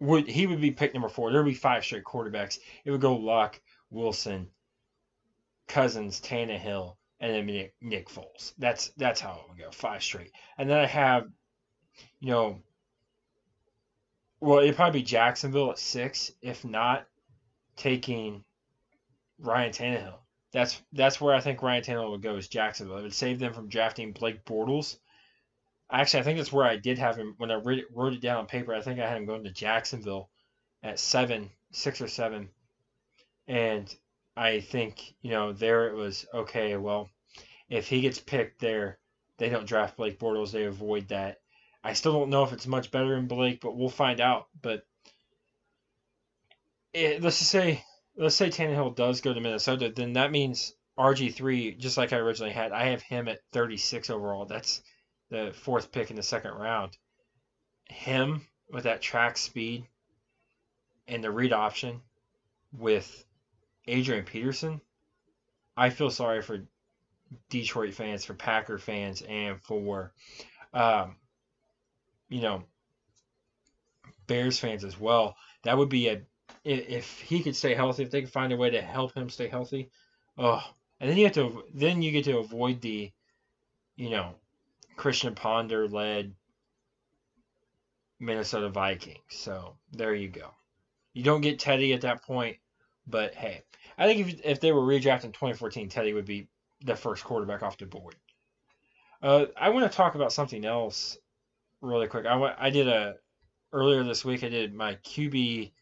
would 0.00 0.28
he 0.28 0.46
would 0.46 0.60
be 0.60 0.70
pick 0.70 0.92
number 0.94 1.08
four. 1.08 1.30
There 1.30 1.42
would 1.42 1.50
be 1.50 1.54
five 1.54 1.84
straight 1.84 2.04
quarterbacks. 2.04 2.58
It 2.84 2.90
would 2.90 3.00
go 3.00 3.16
Luck, 3.16 3.60
Wilson, 3.90 4.48
Cousins, 5.68 6.20
Tannehill, 6.20 6.96
and 7.20 7.32
then 7.32 7.46
Nick, 7.46 7.74
Nick 7.80 8.08
Foles. 8.08 8.52
That's 8.58 8.90
that's 8.96 9.20
how 9.20 9.40
it 9.42 9.48
would 9.48 9.58
go. 9.58 9.70
Five 9.70 10.02
straight. 10.02 10.32
And 10.58 10.68
then 10.68 10.78
I 10.78 10.86
have, 10.86 11.28
you 12.20 12.30
know, 12.30 12.62
well, 14.40 14.58
it'd 14.58 14.76
probably 14.76 15.00
be 15.00 15.06
Jacksonville 15.06 15.70
at 15.70 15.78
six, 15.78 16.32
if 16.42 16.64
not 16.64 17.06
taking 17.76 18.44
Ryan 19.38 19.72
Tannehill. 19.72 20.18
That's 20.52 20.80
that's 20.92 21.20
where 21.20 21.34
I 21.34 21.40
think 21.40 21.62
Ryan 21.62 21.82
Tannehill 21.82 22.10
would 22.10 22.22
go 22.22 22.36
is 22.36 22.48
Jacksonville. 22.48 22.98
It 22.98 23.02
would 23.02 23.14
save 23.14 23.38
them 23.38 23.52
from 23.52 23.68
drafting 23.68 24.12
Blake 24.12 24.44
Bortles. 24.44 24.98
Actually, 25.90 26.20
I 26.20 26.22
think 26.24 26.38
that's 26.38 26.52
where 26.52 26.66
I 26.66 26.76
did 26.76 26.98
have 26.98 27.16
him 27.16 27.34
when 27.38 27.50
I 27.50 27.54
wrote 27.54 27.78
it, 27.78 27.86
wrote 27.94 28.12
it 28.12 28.20
down 28.20 28.38
on 28.38 28.46
paper. 28.46 28.74
I 28.74 28.80
think 28.80 28.98
I 28.98 29.08
had 29.08 29.16
him 29.16 29.26
going 29.26 29.44
to 29.44 29.50
Jacksonville 29.50 30.30
at 30.82 30.98
seven, 30.98 31.50
six 31.70 32.00
or 32.00 32.08
seven, 32.08 32.48
and 33.46 33.94
I 34.36 34.60
think 34.60 35.14
you 35.22 35.30
know 35.30 35.52
there 35.52 35.88
it 35.88 35.94
was 35.94 36.26
okay. 36.34 36.76
Well, 36.76 37.08
if 37.68 37.88
he 37.88 38.00
gets 38.00 38.18
picked 38.18 38.60
there, 38.60 38.98
they 39.38 39.48
don't 39.48 39.66
draft 39.66 39.96
Blake 39.96 40.18
Bortles. 40.18 40.50
They 40.50 40.64
avoid 40.64 41.08
that. 41.08 41.40
I 41.84 41.92
still 41.92 42.12
don't 42.12 42.30
know 42.30 42.42
if 42.42 42.52
it's 42.52 42.66
much 42.66 42.90
better 42.90 43.14
than 43.14 43.28
Blake, 43.28 43.60
but 43.60 43.76
we'll 43.76 43.88
find 43.88 44.20
out. 44.20 44.48
But 44.60 44.84
it, 46.92 47.22
let's 47.22 47.38
just 47.38 47.50
say 47.50 47.84
let's 48.16 48.34
say 48.34 48.48
Tannehill 48.48 48.96
does 48.96 49.20
go 49.20 49.32
to 49.32 49.40
Minnesota, 49.40 49.92
then 49.94 50.14
that 50.14 50.32
means 50.32 50.74
RG 50.98 51.34
three, 51.34 51.74
just 51.74 51.96
like 51.96 52.12
I 52.12 52.16
originally 52.16 52.52
had, 52.52 52.72
I 52.72 52.86
have 52.86 53.02
him 53.02 53.28
at 53.28 53.44
thirty 53.52 53.76
six 53.76 54.10
overall. 54.10 54.46
That's 54.46 54.82
the 55.30 55.52
fourth 55.54 55.92
pick 55.92 56.10
in 56.10 56.16
the 56.16 56.22
second 56.22 56.52
round. 56.52 56.96
Him 57.88 58.46
with 58.70 58.84
that 58.84 59.02
track 59.02 59.36
speed 59.36 59.86
and 61.08 61.22
the 61.22 61.30
read 61.30 61.52
option 61.52 62.00
with 62.72 63.24
Adrian 63.86 64.24
Peterson, 64.24 64.80
I 65.76 65.90
feel 65.90 66.10
sorry 66.10 66.42
for 66.42 66.66
Detroit 67.50 67.94
fans, 67.94 68.24
for 68.24 68.34
Packer 68.34 68.78
fans, 68.78 69.22
and 69.22 69.60
for 69.62 70.12
um, 70.72 71.16
you 72.28 72.40
know 72.40 72.64
Bears 74.26 74.58
fans 74.58 74.84
as 74.84 74.98
well. 74.98 75.36
That 75.64 75.78
would 75.78 75.88
be 75.88 76.08
a 76.08 76.22
if 76.64 77.20
he 77.20 77.42
could 77.42 77.54
stay 77.54 77.74
healthy, 77.74 78.02
if 78.02 78.10
they 78.10 78.22
could 78.22 78.32
find 78.32 78.52
a 78.52 78.56
way 78.56 78.70
to 78.70 78.82
help 78.82 79.14
him 79.14 79.30
stay 79.30 79.48
healthy, 79.48 79.90
oh, 80.38 80.62
and 81.00 81.08
then 81.08 81.16
you 81.16 81.24
have 81.24 81.34
to 81.34 81.64
then 81.74 82.02
you 82.02 82.10
get 82.10 82.24
to 82.24 82.38
avoid 82.38 82.80
the, 82.80 83.12
you 83.96 84.10
know, 84.10 84.34
Christian 84.96 85.34
Ponder 85.34 85.88
led 85.88 86.34
Minnesota 88.18 88.68
Vikings. 88.68 89.20
So 89.28 89.76
there 89.92 90.14
you 90.14 90.28
go. 90.28 90.50
You 91.12 91.22
don't 91.22 91.40
get 91.40 91.58
Teddy 91.58 91.92
at 91.92 92.02
that 92.02 92.22
point, 92.22 92.56
but 93.06 93.34
hey, 93.34 93.62
I 93.98 94.06
think 94.06 94.28
if 94.28 94.40
if 94.44 94.60
they 94.60 94.72
were 94.72 94.82
redrafted 94.82 95.24
in 95.24 95.32
2014, 95.32 95.88
Teddy 95.88 96.12
would 96.12 96.26
be 96.26 96.48
the 96.84 96.96
first 96.96 97.24
quarterback 97.24 97.62
off 97.62 97.78
the 97.78 97.86
board. 97.86 98.16
Uh, 99.22 99.46
I 99.56 99.70
want 99.70 99.90
to 99.90 99.96
talk 99.96 100.14
about 100.14 100.32
something 100.32 100.64
else 100.64 101.16
really 101.80 102.06
quick. 102.06 102.26
I, 102.26 102.54
I 102.58 102.70
did 102.70 102.88
a 102.88 103.16
earlier 103.72 104.02
this 104.04 104.24
week. 104.24 104.44
I 104.44 104.48
did 104.48 104.74
my 104.74 104.96
QB 104.96 105.72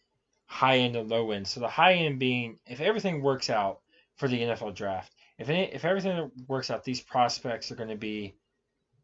high 0.47 0.79
end 0.79 0.97
and 0.97 1.09
low 1.09 1.31
end. 1.31 1.47
So 1.47 1.61
the 1.61 1.69
high 1.69 1.95
end 1.95 2.19
being 2.19 2.59
if 2.67 2.81
everything 2.81 3.23
works 3.23 3.51
out 3.51 3.81
for 4.17 4.29
the 4.29 4.41
NFL 4.41 4.75
draft, 4.75 5.13
if 5.39 5.49
any, 5.49 5.73
if 5.73 5.85
everything 5.85 6.31
works 6.47 6.71
out, 6.71 6.85
these 6.85 7.01
prospects 7.01 7.73
are 7.73 7.77
going 7.77 7.89
to 7.89 7.97
be 7.97 8.37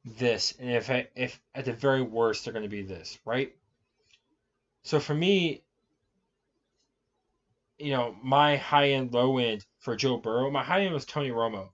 this, 0.04 0.54
and 0.59 0.71
if 0.71 0.90
if 1.14 1.40
at 1.54 1.64
the 1.64 1.73
very 1.73 2.02
worst 2.02 2.45
they're 2.45 2.52
going 2.52 2.64
to 2.64 2.69
be 2.69 2.83
this, 2.83 3.19
right? 3.25 3.54
So 4.83 4.99
for 4.99 5.14
me, 5.14 5.62
you 7.78 7.90
know, 7.90 8.16
my 8.23 8.57
high 8.57 8.90
end, 8.90 9.12
low 9.12 9.38
end 9.38 9.64
for 9.78 9.97
Joe 9.97 10.16
Burrow, 10.16 10.50
my 10.50 10.62
high 10.62 10.83
end 10.83 10.95
was 10.95 11.04
Tony 11.04 11.30
Romo, 11.30 11.71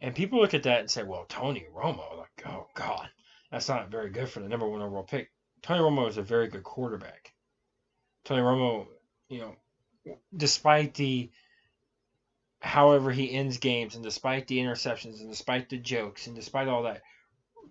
and 0.00 0.14
people 0.14 0.40
look 0.40 0.54
at 0.54 0.64
that 0.64 0.80
and 0.80 0.90
say, 0.90 1.02
well, 1.02 1.24
Tony 1.28 1.66
Romo, 1.74 2.18
like, 2.18 2.42
oh 2.46 2.66
god, 2.74 3.08
that's 3.50 3.68
not 3.68 3.90
very 3.90 4.10
good 4.10 4.28
for 4.28 4.40
the 4.40 4.48
number 4.48 4.68
one 4.68 4.82
overall 4.82 5.04
pick. 5.04 5.30
Tony 5.62 5.80
Romo 5.80 6.08
is 6.08 6.16
a 6.16 6.22
very 6.22 6.48
good 6.48 6.64
quarterback. 6.64 7.32
Tony 8.24 8.42
Romo, 8.42 8.86
you 9.28 9.40
know, 9.40 9.56
despite 10.36 10.94
the 10.94 11.30
however 12.60 13.10
he 13.10 13.32
ends 13.32 13.58
games 13.58 13.94
and 13.94 14.04
despite 14.04 14.46
the 14.46 14.58
interceptions 14.58 15.20
and 15.20 15.30
despite 15.30 15.68
the 15.68 15.76
jokes 15.76 16.26
and 16.26 16.36
despite 16.36 16.68
all 16.68 16.84
that, 16.84 17.02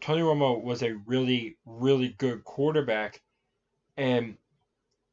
Tony 0.01 0.22
Romo 0.22 0.62
was 0.62 0.84
a 0.84 0.93
really, 1.05 1.58
really 1.65 2.10
good 2.10 2.43
quarterback. 2.43 3.22
And 3.98 4.38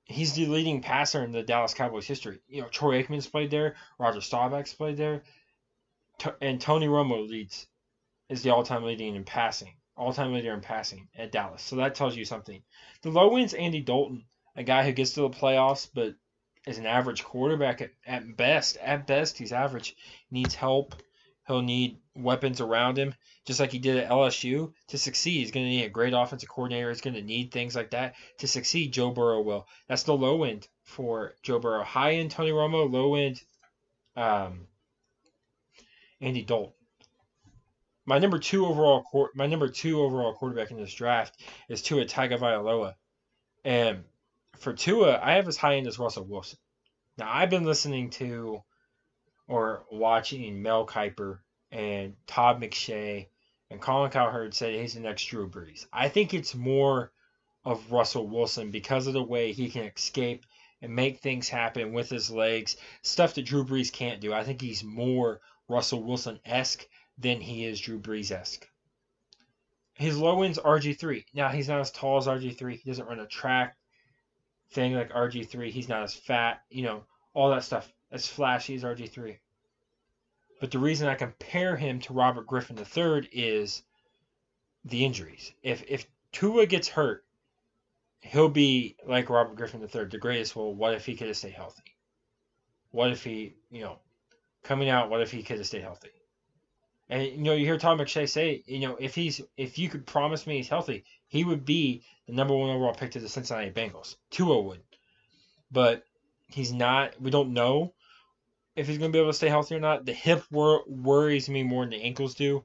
he's 0.05 0.33
the 0.33 0.47
leading 0.47 0.81
passer 0.81 1.23
in 1.23 1.33
the 1.33 1.43
Dallas 1.43 1.75
Cowboys 1.75 2.07
history. 2.07 2.41
You 2.49 2.63
know, 2.63 2.69
Troy 2.69 3.03
Aikman's 3.03 3.27
played 3.27 3.51
there, 3.51 3.77
Roger 3.99 4.21
Staubach's 4.21 4.75
played 4.75 4.97
there, 4.97 5.23
and 6.41 6.61
Tony 6.61 6.87
Romo 6.87 7.29
leads 7.29 7.67
is 8.29 8.43
the 8.43 8.51
all-time 8.51 8.85
leading 8.85 9.15
in 9.15 9.25
passing, 9.25 9.75
all-time 9.97 10.33
leader 10.33 10.53
in 10.53 10.61
passing 10.61 11.09
at 11.17 11.33
Dallas. 11.33 11.63
So 11.63 11.77
that 11.77 11.95
tells 11.95 12.17
you 12.17 12.25
something. 12.25 12.63
The 13.03 13.11
low 13.11 13.37
end's 13.37 13.55
Andy 13.55 13.81
Dalton, 13.81 14.25
a 14.57 14.63
guy 14.63 14.85
who 14.85 14.93
gets 14.93 15.13
to 15.13 15.23
the 15.23 15.31
playoffs, 15.31 15.89
but 15.93 16.15
is 16.67 16.79
an 16.79 16.87
average 16.87 17.25
quarterback 17.25 17.81
at, 17.81 17.91
at 18.07 18.37
best. 18.37 18.77
At 18.79 19.07
best, 19.07 19.39
he's 19.39 19.53
average. 19.53 19.97
Needs 20.31 20.55
help. 20.55 20.95
He'll 21.49 21.63
need 21.63 21.99
weapons 22.15 22.61
around 22.61 22.99
him, 22.99 23.15
just 23.47 23.59
like 23.59 23.73
he 23.73 23.79
did 23.79 23.97
at 23.97 24.11
LSU. 24.11 24.71
To 24.89 24.99
succeed, 24.99 25.39
he's 25.39 25.51
going 25.51 25.65
to 25.65 25.71
need 25.71 25.87
a 25.87 25.89
great 25.89 26.13
offensive 26.13 26.51
coordinator. 26.51 26.91
He's 26.91 27.01
going 27.01 27.15
to 27.15 27.23
need 27.23 27.51
things 27.51 27.75
like 27.75 27.93
that. 27.93 28.17
To 28.41 28.47
succeed, 28.47 28.93
Joe 28.93 29.11
Burrow 29.11 29.41
will. 29.41 29.67
That's 29.89 30.03
the 30.03 30.15
low 30.15 30.45
end 30.45 30.69
for 30.85 31.33
Joe 31.43 31.59
Burrow. 31.59 31.85
High 31.85 32.17
end, 32.17 32.33
Tony 32.33 32.51
Romo. 32.51 32.93
Low 32.93 33.15
end, 33.15 33.41
um, 34.15 34.67
Andy 36.21 36.43
Dalton. 36.43 36.75
My 38.05 38.19
number 38.19 38.39
two 38.39 38.67
overall 38.67 39.05
my 39.35 39.47
number 39.47 39.69
two 39.69 40.01
overall 40.01 40.35
quarterback 40.35 40.71
in 40.71 40.79
this 40.79 40.95
draft 40.95 41.43
is 41.69 41.83
Tua 41.83 42.05
Tagovailoa, 42.05 42.95
and 43.65 44.05
for 44.59 44.73
Tua, 44.75 45.19
I 45.23 45.33
have 45.33 45.49
as 45.49 45.57
high 45.57 45.77
end 45.77 45.87
as 45.87 45.99
Russell 45.99 46.25
Wilson. 46.25 46.59
Now 47.17 47.31
I've 47.31 47.51
been 47.51 47.65
listening 47.65 48.11
to 48.11 48.63
or 49.49 49.85
watching 49.91 50.63
Mel 50.63 50.87
Kiper 50.87 51.39
and 51.73 52.15
Todd 52.27 52.61
McShay 52.61 53.27
and 53.71 53.81
Colin 53.81 54.11
Cowherd 54.11 54.55
say 54.55 54.81
he's 54.81 54.95
the 54.95 55.01
next 55.01 55.25
Drew 55.25 55.49
Brees. 55.49 55.87
I 55.93 56.09
think 56.09 56.33
it's 56.33 56.55
more 56.55 57.13
of 57.65 57.91
Russell 57.91 58.29
Wilson 58.29 58.71
because 58.71 59.07
of 59.07 59.15
the 59.15 59.23
way 59.23 59.53
he 59.53 59.71
can 59.71 59.85
escape 59.85 60.47
and 60.81 60.95
make 60.95 61.21
things 61.21 61.49
happen 61.49 61.93
with 61.93 62.09
his 62.09 62.31
legs, 62.31 62.77
stuff 63.03 63.35
that 63.35 63.43
Drew 63.43 63.65
Brees 63.65 63.93
can't 63.93 64.21
do. 64.21 64.33
I 64.33 64.45
think 64.45 64.61
he's 64.61 64.85
more 64.85 65.41
Russell 65.69 66.05
Wilson 66.05 66.39
esque 66.45 66.87
than 67.19 67.41
he 67.41 67.65
is 67.65 67.81
Drew 67.81 67.99
Brees 67.99 68.31
esque. 68.31 68.67
His 69.95 70.17
low 70.17 70.43
end's 70.43 70.59
RG3. 70.59 71.25
Now, 71.35 71.49
he's 71.49 71.69
not 71.69 71.81
as 71.81 71.91
tall 71.91 72.19
as 72.19 72.27
RG3. 72.27 72.79
He 72.79 72.89
doesn't 72.89 73.09
run 73.09 73.19
a 73.19 73.27
track 73.27 73.77
thing 74.71 74.95
like 74.95 75.13
RG3. 75.13 75.71
He's 75.71 75.89
not 75.89 76.05
as 76.05 76.15
fat, 76.15 76.63
you 76.71 76.85
know, 76.85 77.03
all 77.35 77.51
that 77.51 77.65
stuff 77.65 77.93
as 78.11 78.27
flashy 78.27 78.75
as 78.75 78.85
RG3. 78.85 79.39
But 80.61 80.71
the 80.71 80.79
reason 80.79 81.09
I 81.09 81.15
compare 81.15 81.77
him 81.77 82.01
to 82.01 82.13
Robert 82.13 82.47
Griffin 82.47 82.79
III 82.79 83.29
is 83.33 83.83
the 84.85 85.05
injuries. 85.05 85.53
If 85.63 85.85
if 85.89 86.07
Tua 86.33 86.67
gets 86.67 86.89
hurt, 86.89 87.25
he'll 88.21 88.49
be 88.49 88.97
like 89.07 89.31
Robert 89.31 89.57
Griffin 89.57 89.83
III, 89.83 90.07
the 90.07 90.19
greatest. 90.19 90.57
Well, 90.57 90.75
what 90.75 90.95
if 90.95 91.07
he 91.07 91.17
could 91.17 91.29
have 91.29 91.37
stayed 91.37 91.53
healthy? 91.53 91.97
What 92.91 93.13
if 93.13 93.23
he, 93.23 93.55
you 93.71 93.83
know, 93.83 93.99
coming 94.63 94.89
out, 94.89 95.11
what 95.11 95.21
if 95.21 95.31
he 95.31 95.43
could 95.43 95.59
have 95.59 95.67
stayed 95.67 95.83
healthy? 95.83 96.09
And 97.09 97.23
you 97.23 97.39
know, 97.39 97.55
you 97.55 97.65
hear 97.65 97.79
Tom 97.79 97.99
McShay 97.99 98.29
say, 98.29 98.63
you 98.67 98.81
know, 98.81 98.97
if 98.99 99.15
he's 99.15 99.41
if 99.57 99.79
you 99.79 99.89
could 99.89 100.07
promise 100.07 100.47
me 100.47 100.57
he's 100.57 100.69
healthy, 100.69 101.05
he 101.29 101.45
would 101.45 101.65
be 101.65 102.03
the 102.27 102.33
number 102.33 102.55
one 102.55 102.71
overall 102.71 102.95
pick 102.95 103.13
to 103.13 103.21
the 103.21 103.29
Cincinnati 103.29 103.71
Bengals. 103.71 104.17
Tua 104.31 104.61
would, 104.61 104.83
but 105.71 106.05
he's 106.49 106.73
not. 106.73 107.21
We 107.21 107.31
don't 107.31 107.53
know 107.53 107.95
if 108.79 108.87
he's 108.87 108.99
going 108.99 109.11
to 109.11 109.17
be 109.17 109.21
able 109.21 109.31
to 109.31 109.37
stay 109.37 109.49
healthy 109.49 109.75
or 109.75 109.81
not. 109.81 110.07
The 110.07 110.13
hip 110.13 110.45
wor- 110.51 110.85
worries 110.87 111.49
me 111.49 111.63
more 111.63 111.85
than 111.85 111.91
the 111.91 112.03
ankles 112.03 112.35
do, 112.35 112.65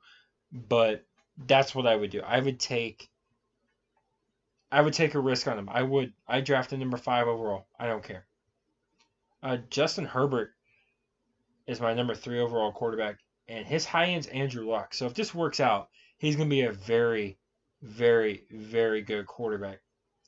but 0.51 1.05
that's 1.48 1.74
what 1.74 1.88
I 1.88 1.96
would 1.96 2.12
do. 2.12 2.22
I 2.22 2.39
would 2.39 2.60
take. 2.60 3.10
I 4.72 4.82
would 4.82 4.93
take 4.93 5.13
a 5.13 5.20
risk 5.20 5.48
on 5.48 5.58
him. 5.58 5.70
I 5.70 5.84
would. 5.84 6.13
I 6.27 6.41
drafted 6.41 6.79
number 6.79 6.98
five 6.98 7.27
overall. 7.27 7.67
I 7.79 7.88
don't 7.88 8.03
care. 8.03 8.25
Uh, 9.41 9.58
Justin 9.70 10.05
Herbert 10.05 10.53
is 11.67 11.82
my 11.82 11.93
number 11.93 12.15
three 12.15 12.39
overall 12.39 12.72
quarterback 12.72 13.17
and 13.48 13.65
his 13.65 13.86
high 13.86 14.05
end's 14.05 14.27
Andrew 14.27 14.67
Luck. 14.70 14.93
So 14.93 15.05
if 15.05 15.13
this 15.13 15.34
works 15.34 15.60
out, 15.60 15.89
he's 16.17 16.36
going 16.36 16.50
to 16.50 16.55
be 16.55 16.62
a 16.62 16.72
very, 16.72 17.38
very, 17.82 18.46
very 18.51 19.01
good 19.01 19.25
quarterback. 19.25 19.79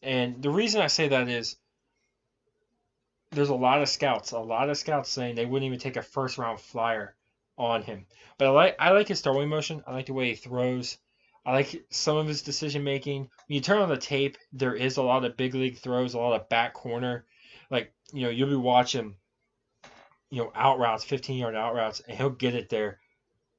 And 0.02 0.42
the 0.42 0.50
reason 0.50 0.82
I 0.82 0.88
say 0.88 1.08
that 1.10 1.30
is 1.30 1.56
there's 3.36 3.50
a 3.50 3.56
lot 3.56 3.82
of 3.82 3.90
scouts, 3.90 4.32
a 4.32 4.40
lot 4.40 4.70
of 4.70 4.78
scouts 4.78 5.10
saying 5.10 5.36
they 5.36 5.46
wouldn't 5.46 5.68
even 5.68 5.80
take 5.80 5.98
a 5.98 6.02
first 6.02 6.38
round 6.38 6.60
flyer 6.60 7.16
on 7.58 7.84
him. 7.84 8.06
But 8.38 8.48
I 8.48 8.52
like 8.52 8.76
I 8.80 8.92
like 8.92 9.08
his 9.08 9.22
throwing 9.22 9.50
motion. 9.50 9.84
I 9.86 9.94
like 9.94 10.08
the 10.08 10.14
way 10.14 10.30
he 10.30 10.36
throws. 10.36 10.98
I 11.46 11.52
like 11.52 11.86
some 11.92 12.18
of 12.18 12.28
his 12.28 12.42
decision 12.42 12.84
making. 12.84 13.22
When 13.22 13.56
you 13.56 13.62
turn 13.62 13.82
on 13.82 13.90
the 13.90 13.98
tape, 13.98 14.38
there 14.52 14.74
is 14.74 14.98
a 14.98 15.04
lot 15.04 15.26
of 15.26 15.38
big 15.38 15.54
league 15.54 15.78
throws, 15.78 16.14
a 16.14 16.20
lot 16.20 16.40
of 16.40 16.50
back 16.50 16.74
corner. 16.74 17.26
Like, 17.70 17.94
you 18.12 18.24
know, 18.24 18.30
you'll 18.30 18.50
be 18.50 18.56
watching, 18.56 19.16
you 20.32 20.44
know, 20.44 20.52
out 20.56 20.80
routes, 20.80 21.04
15 21.04 21.38
yard 21.38 21.56
out 21.56 21.76
routes, 21.76 22.02
and 22.08 22.18
he'll 22.18 22.32
get 22.32 22.56
it 22.56 22.70
there 22.70 23.00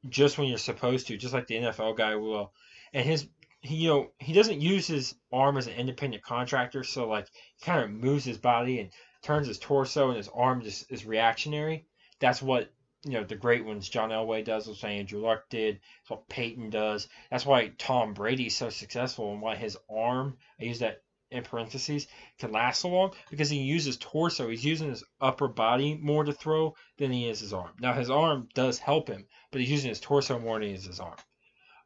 just 0.08 0.36
when 0.36 0.48
you're 0.48 0.58
supposed 0.58 1.06
to, 1.06 1.16
just 1.16 1.34
like 1.34 1.46
the 1.46 1.56
NFL 1.56 1.96
guy 1.96 2.16
will. 2.16 2.52
And 2.92 3.04
his 3.04 3.28
he 3.60 3.76
you 3.76 3.88
know 3.88 4.10
he 4.18 4.32
doesn't 4.32 4.60
use 4.60 4.86
his 4.86 5.14
arm 5.32 5.56
as 5.56 5.66
an 5.66 5.74
independent 5.74 6.22
contractor, 6.22 6.84
so 6.84 7.08
like 7.08 7.28
he 7.56 7.64
kind 7.64 7.82
of 7.82 7.90
moves 7.90 8.24
his 8.24 8.38
body 8.38 8.80
and 8.80 8.90
turns 9.26 9.48
his 9.48 9.58
torso, 9.58 10.08
and 10.08 10.16
his 10.16 10.28
arm 10.28 10.62
just 10.62 10.90
is 10.90 11.04
reactionary. 11.04 11.86
That's 12.20 12.40
what 12.40 12.72
you 13.04 13.12
know 13.12 13.24
the 13.24 13.36
great 13.36 13.64
ones 13.64 13.88
John 13.88 14.10
Elway 14.10 14.44
does. 14.44 14.68
What 14.68 14.82
Andrew 14.84 15.20
Luck 15.20 15.48
did. 15.50 15.80
What 16.08 16.28
Peyton 16.28 16.70
does. 16.70 17.08
That's 17.30 17.44
why 17.44 17.72
Tom 17.78 18.14
Brady's 18.14 18.56
so 18.56 18.70
successful 18.70 19.32
and 19.32 19.42
why 19.42 19.56
his 19.56 19.76
arm. 19.90 20.38
I 20.60 20.64
use 20.64 20.78
that 20.78 21.02
in 21.32 21.42
parentheses 21.42 22.06
can 22.38 22.52
last 22.52 22.80
so 22.80 22.88
long 22.88 23.12
because 23.30 23.50
he 23.50 23.58
uses 23.58 23.96
torso. 23.96 24.48
He's 24.48 24.64
using 24.64 24.90
his 24.90 25.04
upper 25.20 25.48
body 25.48 25.98
more 26.00 26.24
to 26.24 26.32
throw 26.32 26.76
than 26.98 27.10
he 27.10 27.28
is 27.28 27.40
his 27.40 27.52
arm. 27.52 27.72
Now 27.80 27.94
his 27.94 28.10
arm 28.10 28.48
does 28.54 28.78
help 28.78 29.08
him, 29.08 29.26
but 29.50 29.60
he's 29.60 29.70
using 29.70 29.88
his 29.88 30.00
torso 30.00 30.38
more 30.38 30.54
than 30.54 30.68
he 30.68 30.70
uses 30.70 30.86
his 30.86 31.00
arm. 31.00 31.16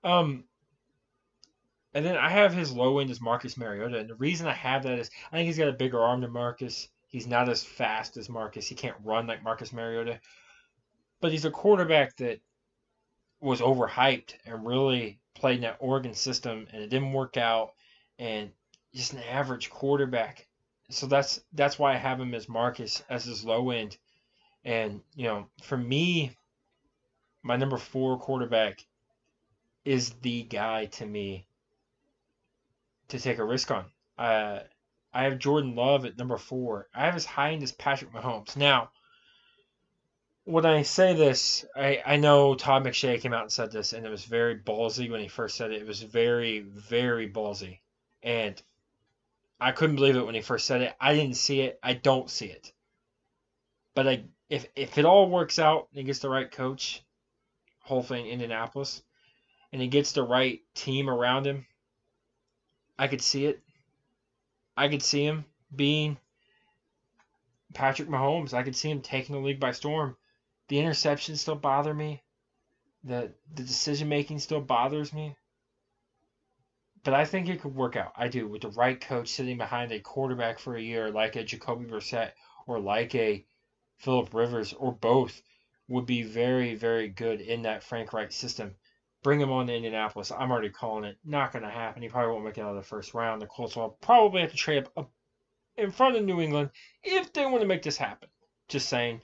Um, 0.05 0.45
and 1.95 2.05
then 2.05 2.17
I 2.17 2.29
have 2.29 2.53
his 2.53 2.73
low 2.73 2.99
end 2.99 3.11
as 3.11 3.21
Marcus 3.21 3.57
Mariota, 3.57 3.99
and 3.99 4.11
the 4.11 4.15
reason 4.15 4.47
I 4.47 4.53
have 4.53 4.83
that 4.85 4.99
is 4.99 5.11
I 5.33 5.37
think 5.37 5.47
he's 5.47 5.59
got 5.59 5.69
a 5.69 5.73
bigger 5.73 6.01
arm 6.01 6.21
than 6.21 6.33
Marcus. 6.33 6.89
He's 7.11 7.27
not 7.27 7.49
as 7.49 7.63
fast 7.63 8.17
as 8.17 8.29
Marcus. 8.29 8.69
He 8.69 8.75
can't 8.75 8.97
run 9.05 9.27
like 9.27 9.43
Marcus 9.43 9.73
Mariota, 9.73 10.21
but 11.21 11.33
he's 11.33 11.45
a 11.45 11.51
quarterback 11.51 12.17
that 12.17 12.41
was 13.41 13.61
overhyped 13.61 14.35
and 14.47 14.65
really 14.65 15.19
played 15.35 15.57
in 15.57 15.63
that 15.63 15.79
Oregon 15.81 16.15
system, 16.15 16.69
and 16.73 16.83
it 16.83 16.89
didn't 16.89 17.13
work 17.13 17.37
out. 17.37 17.73
And 18.19 18.53
just 18.95 19.13
an 19.13 19.23
average 19.23 19.71
quarterback. 19.71 20.47
So 20.91 21.07
that's 21.07 21.41
that's 21.53 21.79
why 21.79 21.95
I 21.95 21.97
have 21.97 22.21
him 22.21 22.35
as 22.35 22.49
Marcus 22.49 23.03
as 23.09 23.25
his 23.25 23.45
low 23.45 23.71
end. 23.71 23.97
And 24.65 25.01
you 25.15 25.25
know, 25.25 25.49
for 25.63 25.77
me, 25.77 26.37
my 27.43 27.57
number 27.57 27.77
four 27.77 28.19
quarterback 28.19 28.85
is 29.85 30.11
the 30.23 30.43
guy 30.43 30.87
to 30.87 31.07
me 31.07 31.47
to 33.09 33.19
take 33.19 33.39
a 33.39 33.45
risk 33.45 33.71
on. 33.71 33.87
Uh, 34.19 34.61
I 35.13 35.25
have 35.25 35.39
Jordan 35.39 35.75
Love 35.75 36.05
at 36.05 36.19
number 36.19 36.37
four. 36.37 36.89
I 36.95 37.07
have 37.07 37.17
as 37.17 37.25
high 37.25 37.53
end 37.53 37.63
as 37.63 37.73
Patrick 37.73 38.13
Mahomes. 38.13 38.57
Now, 38.57 38.91
when 40.45 40.67
I 40.67 40.83
say 40.83 41.15
this, 41.15 41.65
I, 41.77 42.03
I 42.05 42.17
know 42.17 42.55
Todd 42.55 42.85
McShay 42.85 43.21
came 43.21 43.33
out 43.33 43.43
and 43.43 43.53
said 43.53 43.73
this, 43.73 43.93
and 43.93 44.07
it 44.07 44.11
was 44.11 44.25
very 44.25 44.57
ballsy 44.57 45.11
when 45.11 45.21
he 45.21 45.29
first 45.29 45.57
said 45.57 45.73
it. 45.73 45.83
It 45.83 45.87
was 45.87 46.03
very, 46.03 46.61
very 46.61 47.29
ballsy. 47.29 47.79
And 48.23 48.61
I 49.61 49.73
couldn't 49.73 49.97
believe 49.97 50.17
it 50.17 50.25
when 50.25 50.35
he 50.35 50.41
first 50.41 50.67
said 50.67 50.83
it. 50.83 50.95
I 51.01 51.15
didn't 51.15 51.37
see 51.37 51.61
it. 51.61 51.79
I 51.83 51.95
don't 51.95 52.31
see 52.31 52.47
it. 52.47 52.73
But 53.95 54.09
I, 54.09 54.25
if 54.49 54.67
if 54.75 54.97
it 54.97 55.05
all 55.05 55.29
works 55.29 55.59
out 55.59 55.89
and 55.91 55.99
he 55.99 56.05
gets 56.05 56.21
the 56.21 56.31
right 56.31 56.51
coach, 56.51 57.03
hopefully 57.81 58.21
in 58.21 58.27
Indianapolis, 58.27 59.03
and 59.73 59.83
he 59.83 59.89
gets 59.89 60.13
the 60.13 60.23
right 60.23 60.61
team 60.75 61.11
around 61.11 61.47
him, 61.47 61.67
I 62.99 63.09
could 63.09 63.23
see 63.23 63.47
it. 63.47 63.61
I 64.81 64.89
could 64.89 65.03
see 65.03 65.25
him 65.25 65.45
being 65.75 66.19
Patrick 67.75 68.09
Mahomes. 68.09 68.55
I 68.55 68.63
could 68.63 68.77
see 68.77 68.91
him 68.91 69.03
taking 69.03 69.35
the 69.35 69.41
league 69.43 69.61
by 69.61 69.73
storm. 69.73 70.17
The 70.69 70.77
interceptions 70.79 71.39
still 71.39 71.57
bother 71.57 71.95
me. 71.95 72.23
The 73.05 73.35
the 73.55 73.65
decision 73.65 74.09
making 74.09 74.41
still 74.41 74.61
bothers 74.63 75.13
me. 75.13 75.37
but 77.05 77.15
I 77.15 77.25
think 77.27 77.49
it 77.49 77.61
could 77.61 77.75
work 77.75 77.97
out. 77.97 78.13
I 78.17 78.29
do 78.29 78.49
with 78.49 78.63
the 78.63 78.71
right 78.71 79.01
coach 79.01 79.29
sitting 79.29 79.59
behind 79.59 79.93
a 79.93 80.01
quarterback 80.01 80.59
for 80.59 80.77
a 80.77 80.83
year, 80.83 81.11
like 81.11 81.37
a 81.37 81.45
Jacoby 81.45 81.87
Brissett 81.87 82.33
or 82.67 82.81
like 82.81 83.15
a 83.15 83.47
Philip 83.99 84.33
Rivers 84.35 84.73
or 84.73 84.93
both, 84.93 85.43
would 85.89 86.07
be 86.07 86.23
very, 86.23 86.75
very 86.75 87.09
good 87.09 87.41
in 87.41 87.63
that 87.63 87.83
Frank 87.85 88.13
Reich 88.13 88.33
system. 88.33 88.77
Bring 89.23 89.41
him 89.41 89.53
on 89.53 89.67
to 89.67 89.75
Indianapolis. 89.75 90.33
I'm 90.33 90.51
already 90.51 90.71
calling 90.71 91.05
it. 91.05 91.19
Not 91.25 91.53
going 91.53 91.65
to 91.65 91.71
happen. 91.71 92.03
He 92.03 92.09
probably 92.09 92.33
won't 92.33 92.45
make 92.45 92.57
it 92.57 92.63
out 92.63 92.71
of 92.71 92.77
the 92.77 92.83
first 92.83 93.13
round. 93.13 93.43
The 93.43 93.47
Colts 93.47 93.77
will 93.77 93.91
probably 94.01 94.41
have 94.41 94.51
to 94.51 94.57
trade 94.57 94.87
up 94.97 95.11
in 95.77 95.91
front 95.91 96.17
of 96.17 96.25
New 96.25 96.41
England 96.41 96.71
if 97.03 97.33
they 97.33 97.45
want 97.45 97.61
to 97.61 97.67
make 97.67 97.83
this 97.83 97.97
happen. 97.97 98.29
Just 98.69 98.89
saying. 98.89 99.21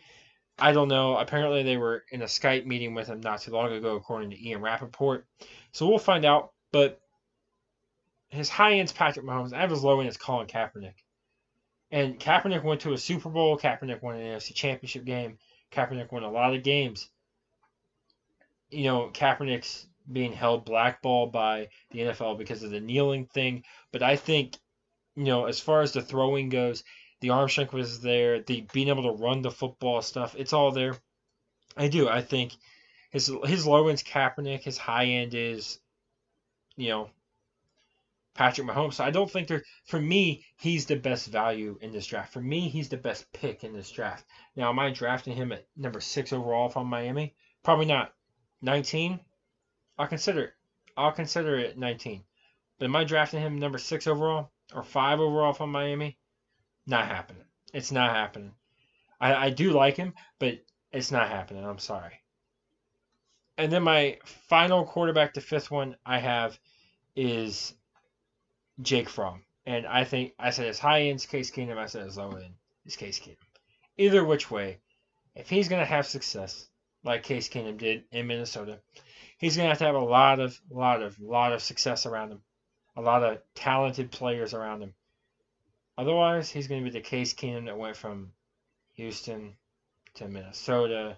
I 0.58 0.72
don't 0.72 0.88
know. 0.88 1.16
Apparently, 1.16 1.62
they 1.62 1.76
were 1.76 2.04
in 2.10 2.22
a 2.22 2.26
Skype 2.26 2.66
meeting 2.66 2.94
with 2.94 3.08
him 3.08 3.20
not 3.20 3.42
too 3.42 3.50
long 3.50 3.72
ago, 3.72 3.96
according 3.96 4.30
to 4.30 4.48
Ian 4.48 4.62
Rapoport. 4.62 5.26
So 5.72 5.86
we'll 5.86 5.98
find 5.98 6.24
out. 6.24 6.52
But 6.72 7.00
his 8.28 8.48
high 8.48 8.74
end's 8.74 8.92
Patrick 8.92 9.24
Mahomes. 9.24 9.52
I 9.52 9.60
have 9.60 9.70
his 9.70 9.84
low 9.84 10.00
end 10.00 10.08
is 10.08 10.16
Colin 10.16 10.46
Kaepernick. 10.46 10.94
And 11.90 12.18
Kaepernick 12.18 12.64
went 12.64 12.82
to 12.82 12.92
a 12.92 12.98
Super 12.98 13.28
Bowl. 13.28 13.58
Kaepernick 13.58 14.02
won 14.02 14.16
an 14.16 14.22
NFC 14.22 14.54
Championship 14.54 15.04
game. 15.04 15.38
Kaepernick 15.72 16.10
won 16.10 16.22
a 16.22 16.30
lot 16.30 16.54
of 16.54 16.62
games. 16.62 17.08
You 18.70 18.84
know, 18.84 19.10
Kaepernick's 19.12 19.86
being 20.10 20.32
held 20.32 20.64
blackballed 20.64 21.32
by 21.32 21.68
the 21.90 22.00
NFL 22.00 22.38
because 22.38 22.62
of 22.62 22.70
the 22.70 22.80
kneeling 22.80 23.26
thing. 23.26 23.64
But 23.92 24.02
I 24.02 24.16
think, 24.16 24.56
you 25.14 25.24
know, 25.24 25.46
as 25.46 25.60
far 25.60 25.82
as 25.82 25.92
the 25.92 26.02
throwing 26.02 26.48
goes, 26.48 26.84
the 27.20 27.30
arm 27.30 27.48
strength 27.48 27.72
was 27.72 28.00
there. 28.00 28.40
The 28.42 28.66
being 28.72 28.88
able 28.88 29.04
to 29.04 29.22
run 29.22 29.42
the 29.42 29.50
football 29.50 30.02
stuff, 30.02 30.34
it's 30.36 30.52
all 30.52 30.70
there. 30.70 30.96
I 31.76 31.88
do. 31.88 32.08
I 32.08 32.22
think 32.22 32.52
his 33.10 33.32
his 33.44 33.66
low 33.66 33.88
end's 33.88 34.02
Kaepernick. 34.02 34.62
His 34.62 34.78
high 34.78 35.06
end 35.06 35.34
is, 35.34 35.78
you 36.76 36.88
know, 36.88 37.10
Patrick 38.34 38.66
Mahomes. 38.66 38.94
So 38.94 39.04
I 39.04 39.10
don't 39.10 39.30
think 39.30 39.48
there. 39.48 39.64
For 39.86 40.00
me, 40.00 40.44
he's 40.56 40.86
the 40.86 40.96
best 40.96 41.28
value 41.28 41.78
in 41.80 41.92
this 41.92 42.06
draft. 42.06 42.32
For 42.32 42.40
me, 42.40 42.68
he's 42.68 42.88
the 42.88 42.96
best 42.96 43.30
pick 43.32 43.64
in 43.64 43.72
this 43.72 43.90
draft. 43.90 44.24
Now, 44.54 44.68
am 44.68 44.78
I 44.78 44.90
drafting 44.90 45.34
him 45.34 45.52
at 45.52 45.66
number 45.76 46.00
six 46.00 46.32
overall 46.32 46.68
from 46.68 46.86
Miami? 46.86 47.34
Probably 47.62 47.86
not. 47.86 48.12
19. 48.66 49.20
I'll 49.96 50.08
consider 50.08 50.42
it. 50.42 50.52
I'll 50.96 51.12
consider 51.12 51.56
it 51.56 51.78
19. 51.78 52.22
But 52.78 52.86
am 52.86 52.96
I 52.96 53.04
drafting 53.04 53.40
him 53.40 53.58
number 53.58 53.78
six 53.78 54.06
overall 54.06 54.50
or 54.74 54.82
five 54.82 55.20
overall 55.20 55.54
from 55.54 55.70
Miami? 55.70 56.18
Not 56.86 57.06
happening. 57.06 57.44
It's 57.72 57.92
not 57.92 58.14
happening. 58.14 58.52
I, 59.20 59.46
I 59.46 59.50
do 59.50 59.70
like 59.70 59.96
him, 59.96 60.14
but 60.38 60.58
it's 60.92 61.12
not 61.12 61.28
happening. 61.28 61.64
I'm 61.64 61.78
sorry. 61.78 62.20
And 63.56 63.72
then 63.72 63.84
my 63.84 64.18
final 64.24 64.84
quarterback, 64.84 65.32
the 65.32 65.40
fifth 65.40 65.70
one 65.70 65.96
I 66.04 66.18
have, 66.18 66.58
is 67.14 67.72
Jake 68.82 69.08
Fromm. 69.08 69.44
And 69.64 69.86
I 69.86 70.04
think 70.04 70.34
I 70.38 70.50
said 70.50 70.66
his 70.66 70.78
high 70.78 71.02
end's 71.02 71.24
Case 71.24 71.50
Keenum, 71.50 71.78
I 71.78 71.86
said 71.86 72.04
his 72.04 72.18
low 72.18 72.32
end 72.32 72.54
is 72.84 72.96
Case 72.96 73.18
Keenum. 73.18 73.36
Either 73.96 74.24
which 74.24 74.50
way, 74.50 74.78
if 75.34 75.48
he's 75.48 75.68
going 75.68 75.80
to 75.80 75.86
have 75.86 76.06
success 76.06 76.68
like 77.06 77.22
Case 77.22 77.48
Keenum 77.48 77.78
did 77.78 78.04
in 78.10 78.26
Minnesota, 78.26 78.80
he's 79.38 79.56
going 79.56 79.66
to 79.66 79.70
have 79.70 79.78
to 79.78 79.84
have 79.84 79.94
a 79.94 80.00
lot 80.00 80.40
of, 80.40 80.60
lot 80.70 81.02
of, 81.02 81.18
lot 81.20 81.52
of 81.52 81.62
success 81.62 82.04
around 82.04 82.32
him, 82.32 82.40
a 82.96 83.00
lot 83.00 83.22
of 83.22 83.38
talented 83.54 84.10
players 84.10 84.52
around 84.52 84.82
him. 84.82 84.92
Otherwise, 85.96 86.50
he's 86.50 86.66
going 86.66 86.84
to 86.84 86.90
be 86.90 86.98
the 86.98 87.02
Case 87.02 87.32
Keenum 87.32 87.66
that 87.66 87.78
went 87.78 87.96
from 87.96 88.32
Houston 88.94 89.56
to 90.14 90.28
Minnesota 90.28 91.16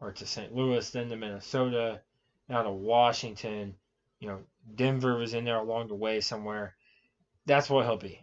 or 0.00 0.12
to 0.12 0.26
St. 0.26 0.54
Louis, 0.54 0.90
then 0.90 1.10
to 1.10 1.16
Minnesota, 1.16 2.00
now 2.48 2.62
to 2.62 2.72
Washington. 2.72 3.74
You 4.18 4.28
know, 4.28 4.38
Denver 4.74 5.16
was 5.16 5.34
in 5.34 5.44
there 5.44 5.58
along 5.58 5.88
the 5.88 5.94
way 5.94 6.20
somewhere. 6.20 6.74
That's 7.44 7.70
what 7.70 7.84
he'll 7.84 7.98
be. 7.98 8.20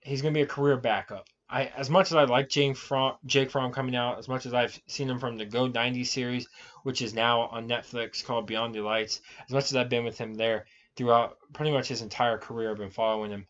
He's 0.00 0.20
going 0.20 0.34
to 0.34 0.38
be 0.38 0.42
a 0.42 0.46
career 0.46 0.76
backup. 0.76 1.28
I, 1.54 1.72
as 1.76 1.88
much 1.88 2.08
as 2.08 2.16
I 2.16 2.24
like 2.24 2.48
Jake 2.48 2.76
Fromm, 2.76 3.16
Jake 3.26 3.50
Fromm 3.50 3.72
coming 3.72 3.94
out, 3.94 4.18
as 4.18 4.28
much 4.28 4.44
as 4.46 4.54
I've 4.54 4.80
seen 4.86 5.08
him 5.08 5.18
from 5.18 5.38
the 5.38 5.44
Go 5.44 5.66
90 5.66 6.04
series, 6.04 6.48
which 6.82 7.00
is 7.00 7.14
now 7.14 7.42
on 7.42 7.68
Netflix 7.68 8.24
called 8.24 8.46
Beyond 8.46 8.74
the 8.74 8.80
Lights, 8.80 9.20
as 9.46 9.52
much 9.52 9.64
as 9.64 9.76
I've 9.76 9.88
been 9.88 10.04
with 10.04 10.18
him 10.18 10.34
there 10.34 10.66
throughout 10.96 11.38
pretty 11.52 11.70
much 11.70 11.88
his 11.88 12.02
entire 12.02 12.38
career, 12.38 12.70
I've 12.70 12.78
been 12.78 12.90
following 12.90 13.30
him 13.30 13.46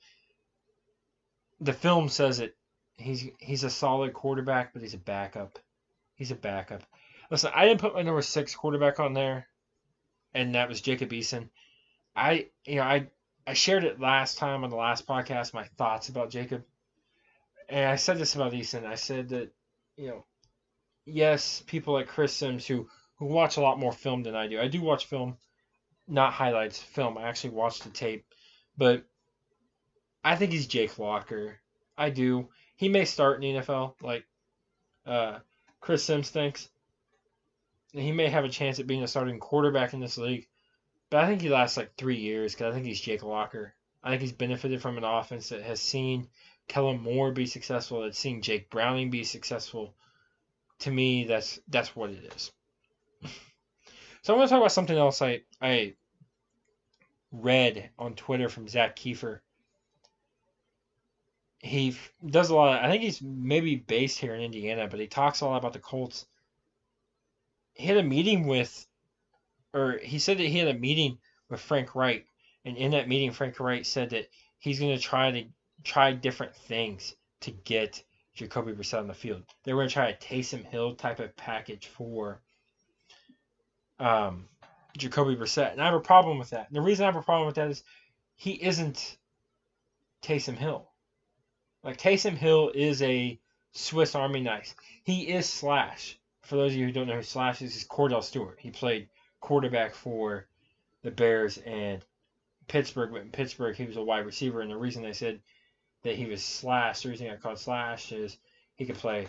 the 1.61 1.73
film 1.73 2.09
says 2.09 2.41
it. 2.41 2.57
He's 2.97 3.29
he's 3.39 3.65
a 3.65 3.71
solid 3.71 4.13
quarterback, 4.13 4.73
but 4.73 4.83
he's 4.83 4.95
a 4.95 4.99
backup. 4.99 5.59
He's 6.15 6.31
a 6.31 6.37
backup. 6.37 6.83
Listen, 7.31 7.51
I 7.55 7.67
didn't 7.67 7.81
put 7.81 7.95
my 7.95 8.03
number 8.03 8.23
six 8.23 8.55
quarterback 8.55 9.01
on 9.01 9.15
there, 9.15 9.49
and 10.33 10.55
that 10.55 10.69
was 10.69 10.81
Jacob 10.81 11.11
Eason. 11.11 11.49
I 12.15 12.49
you 12.65 12.77
know 12.77 12.83
I 12.83 13.09
I 13.47 13.55
shared 13.55 13.85
it 13.85 14.01
last 14.01 14.39
time 14.39 14.63
on 14.63 14.71
the 14.71 14.77
last 14.77 15.07
podcast 15.07 15.55
my 15.55 15.65
thoughts 15.77 16.09
about 16.09 16.31
Jacob, 16.31 16.65
and 17.75 17.91
I 17.91 17.97
said 17.97 18.19
this 18.19 18.37
about 18.37 18.53
Eason. 18.53 18.87
I 18.87 18.95
said 18.95 19.31
that 19.31 19.53
you 19.97 20.07
know, 20.07 20.25
yes, 21.07 21.61
people 21.67 21.95
like 21.95 22.07
Chris 22.07 22.33
Sims 22.33 22.65
who 22.65 22.89
who 23.17 23.27
watch 23.27 23.57
a 23.57 23.61
lot 23.61 23.81
more 23.81 23.93
film 23.93 24.23
than 24.23 24.37
I 24.37 24.47
do. 24.47 24.61
I 24.61 24.69
do 24.69 24.81
watch 24.81 25.07
film, 25.07 25.37
not 26.07 26.33
highlights, 26.33 26.81
film. 26.81 27.19
I 27.19 27.25
actually 27.25 27.51
watch 27.51 27.81
the 27.81 27.91
tape, 27.91 28.27
but 28.79 29.05
I 30.23 30.37
think 30.37 30.53
he's 30.53 30.69
Jake 30.69 31.01
Locker. 31.01 31.59
I 31.99 32.11
do. 32.11 32.49
He 32.77 32.89
may 32.89 33.05
start 33.05 33.43
in 33.43 33.55
the 33.55 33.61
NFL, 33.61 33.95
like 34.01 34.25
uh, 35.05 35.41
Chris 35.81 36.05
Sims 36.05 36.31
thinks. 36.31 36.69
he 37.93 38.13
may 38.13 38.29
have 38.29 38.45
a 38.45 38.49
chance 38.49 38.79
at 38.79 38.87
being 38.87 39.03
a 39.03 39.09
starting 39.09 39.41
quarterback 39.41 39.95
in 39.95 40.01
this 40.01 40.17
league. 40.17 40.47
But 41.11 41.25
I 41.25 41.27
think 41.27 41.43
he 41.43 41.49
lasts 41.49 41.77
like 41.77 41.97
three 41.97 42.19
years 42.19 42.55
because 42.55 42.71
I 42.71 42.75
think 42.75 42.87
he's 42.87 43.01
Jake 43.01 43.25
Locker. 43.25 43.75
I 44.05 44.11
think 44.11 44.23
he's 44.23 44.33
benefited 44.33 44.81
from 44.81 44.97
an 44.97 45.05
offense 45.05 45.49
that 45.49 45.63
has 45.63 45.81
seen 45.81 46.29
Kellen 46.69 47.01
Moore 47.01 47.33
be 47.33 47.47
successful, 47.47 48.03
that's 48.03 48.19
seen 48.19 48.43
Jake 48.43 48.71
Browning 48.71 49.11
be 49.11 49.25
successful. 49.25 49.95
To 50.81 50.91
me, 50.91 51.25
that's 51.25 51.61
that's 51.69 51.95
what 51.95 52.11
it 52.11 52.33
is. 52.35 52.53
so 54.23 54.33
I'm 54.33 54.39
going 54.39 54.49
to 54.49 54.51
talk 54.51 54.61
about 54.61 54.73
something 54.73 54.97
else 54.97 55.23
I 55.23 55.43
I 55.61 55.95
read 57.33 57.91
on 57.99 58.15
Twitter 58.15 58.49
from 58.49 58.69
Zak 58.69 58.97
Keefer. 58.97 59.43
he 61.65 61.97
does 62.25 62.51
a 62.51 62.55
lot. 62.55 62.79
Of, 62.79 62.85
I 62.85 62.91
think 62.91 63.03
he's 63.03 63.23
maybe 63.23 63.77
based 63.77 64.19
here 64.19 64.35
in 64.35 64.43
Indiana, 64.43 64.87
but 64.87 65.01
he 65.01 65.07
talks 65.07 65.41
a 65.41 65.47
lot 65.47 65.57
about 65.57 65.73
the 65.73 65.79
Colts. 65.79 66.27
He 67.73 67.87
had 67.87 67.97
a 67.97 68.03
meeting 68.03 68.47
with, 68.47 68.87
or 69.73 69.99
he 70.03 70.19
said 70.19 70.39
that 70.39 70.47
he 70.47 70.59
had 70.59 70.69
a 70.69 70.79
meeting 70.79 71.19
with 71.49 71.61
Frank 71.61 71.95
Reich, 71.95 72.27
and 72.65 72.77
in 72.77 72.91
that 72.93 73.09
meeting, 73.09 73.33
Frank 73.33 73.59
Reich 73.59 73.87
said 73.87 74.11
that 74.11 74.29
he's 74.59 74.79
going 74.79 74.95
to 74.95 75.03
try 75.03 75.31
to 75.31 75.45
try 75.85 76.13
different 76.13 76.55
things 76.55 77.15
to 77.41 77.51
get 77.51 78.03
Jacoby 78.35 78.73
Brissett 78.73 78.99
on 78.99 79.07
the 79.07 79.15
field. 79.15 79.43
They 79.63 79.73
were 79.73 79.83
going 79.83 79.89
to 79.89 79.95
try 79.95 80.09
a 80.09 80.17
Taysom 80.17 80.65
Hill 80.65 80.95
type 80.95 81.21
of 81.21 81.37
package 81.37 81.87
for 81.87 82.41
um, 84.01 84.49
Jacoby 84.97 85.37
Brissett, 85.37 85.73
and 85.73 85.81
I 85.81 85.87
have 85.87 85.95
a 85.95 86.01
problem 86.01 86.39
with 86.39 86.51
that. 86.51 86.69
And 86.69 86.77
the 86.77 86.81
reason 86.81 87.05
I 87.05 87.07
have 87.07 87.17
a 87.17 87.23
problem 87.23 87.47
with 87.47 87.57
that 87.57 87.71
is 87.71 87.83
he 88.35 88.53
isn't 88.53 89.17
Taysom 90.23 90.57
Hill. 90.57 90.89
Like 91.83 91.99
Taysom 91.99 92.37
Hill 92.37 92.73
is 92.75 93.03
a 93.03 93.39
Swiss 93.73 94.15
Army 94.15 94.41
knife. 94.41 94.75
He 95.05 95.29
is 95.29 95.49
Slash. 95.49 96.19
For 96.43 96.57
those 96.57 96.73
of 96.73 96.79
you 96.79 96.87
who 96.87 96.93
don't 96.93 97.07
know 97.07 97.17
who 97.17 97.23
Slash 97.23 97.63
is, 97.63 97.75
he's 97.75 97.87
Kordell 97.87 98.23
Stewart. 98.23 98.59
He 98.59 98.71
played 98.71 99.09
quarterback 99.41 99.95
for 99.95 100.47
the 101.03 101.11
Bears 101.11 101.59
and 101.59 102.05
Pittsburgh, 102.67 103.13
but 103.13 103.23
in 103.23 103.31
Pittsburgh 103.31 103.77
he 103.77 103.85
was 103.85 103.97
a 103.97 104.03
wide 104.03 104.27
receiver. 104.27 104.61
And 104.61 104.71
the 104.71 104.77
reason 104.77 105.03
they 105.03 105.13
said 105.13 105.41
that 106.05 106.17
he 106.17 106.27
was 106.27 106.45
Slash, 106.45 107.03
the 107.03 107.09
reason 107.09 107.29
I 107.29 107.37
called 107.37 107.59
Slash 107.59 108.13
is 108.13 108.39
he 108.77 108.87
could 108.87 108.97
play 108.97 109.27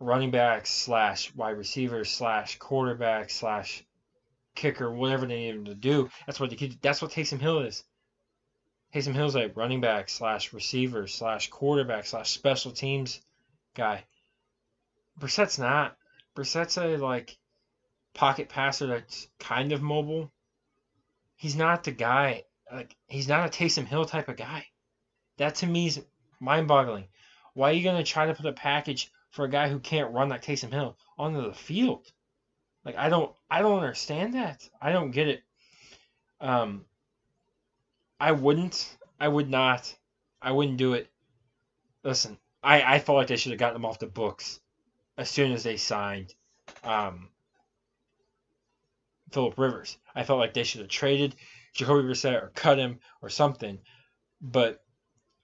running 0.00 0.30
back 0.30 0.66
slash 0.66 1.34
wide 1.34 1.58
receiver 1.58 2.04
slash 2.04 2.58
quarterback 2.58 3.30
slash 3.30 3.84
kicker, 4.54 4.90
whatever 4.90 5.26
they 5.26 5.36
need 5.36 5.54
him 5.54 5.64
to 5.66 5.74
do. 5.74 6.10
That's 6.26 6.40
what 6.40 6.50
the 6.50 6.78
that's 6.82 7.00
what 7.00 7.12
Taysom 7.12 7.40
Hill 7.40 7.60
is. 7.60 7.84
Taysom 8.94 9.14
Hill's 9.14 9.36
a 9.36 9.48
running 9.48 9.80
back 9.80 10.08
slash 10.08 10.52
receiver 10.52 11.06
slash 11.06 11.48
quarterback 11.48 12.06
slash 12.06 12.30
special 12.30 12.72
teams 12.72 13.20
guy. 13.74 14.04
Brissett's 15.18 15.58
not. 15.58 15.96
Brissett's 16.34 16.76
a 16.76 16.96
like 16.96 17.36
pocket 18.14 18.48
passer 18.48 18.88
that's 18.88 19.28
kind 19.38 19.72
of 19.72 19.82
mobile. 19.82 20.32
He's 21.36 21.54
not 21.54 21.84
the 21.84 21.92
guy. 21.92 22.44
Like 22.72 22.96
he's 23.06 23.28
not 23.28 23.46
a 23.46 23.50
Taysom 23.50 23.86
Hill 23.86 24.06
type 24.06 24.28
of 24.28 24.36
guy. 24.36 24.66
That 25.40 25.54
to 25.56 25.66
me 25.66 25.86
is 25.86 26.02
mind-boggling. 26.38 27.06
Why 27.54 27.70
are 27.70 27.72
you 27.72 27.82
gonna 27.82 28.04
try 28.04 28.26
to 28.26 28.34
put 28.34 28.44
a 28.44 28.52
package 28.52 29.10
for 29.30 29.46
a 29.46 29.50
guy 29.50 29.70
who 29.70 29.78
can't 29.78 30.12
run 30.12 30.28
like 30.28 30.44
Taysom 30.44 30.70
Hill 30.70 30.98
onto 31.18 31.40
the 31.40 31.54
field? 31.54 32.12
Like 32.84 32.96
I 32.96 33.08
don't 33.08 33.34
I 33.50 33.62
don't 33.62 33.78
understand 33.78 34.34
that. 34.34 34.68
I 34.82 34.92
don't 34.92 35.12
get 35.12 35.28
it. 35.28 35.42
Um 36.42 36.84
I 38.20 38.32
wouldn't. 38.32 38.98
I 39.18 39.28
would 39.28 39.48
not. 39.48 39.96
I 40.42 40.52
wouldn't 40.52 40.76
do 40.76 40.92
it. 40.92 41.10
Listen, 42.04 42.36
I, 42.62 42.82
I 42.82 42.98
felt 42.98 43.16
like 43.16 43.28
they 43.28 43.36
should 43.36 43.52
have 43.52 43.58
gotten 43.58 43.80
them 43.80 43.86
off 43.86 43.98
the 43.98 44.06
books 44.06 44.60
as 45.16 45.30
soon 45.30 45.52
as 45.52 45.62
they 45.62 45.78
signed 45.78 46.34
um, 46.84 47.28
Philip 49.32 49.56
Rivers. 49.56 49.96
I 50.14 50.24
felt 50.24 50.38
like 50.38 50.52
they 50.52 50.64
should 50.64 50.82
have 50.82 50.90
traded 50.90 51.34
Jacoby 51.72 52.06
Brissett 52.06 52.42
or 52.42 52.52
cut 52.54 52.78
him 52.78 53.00
or 53.22 53.30
something. 53.30 53.78
But 54.42 54.82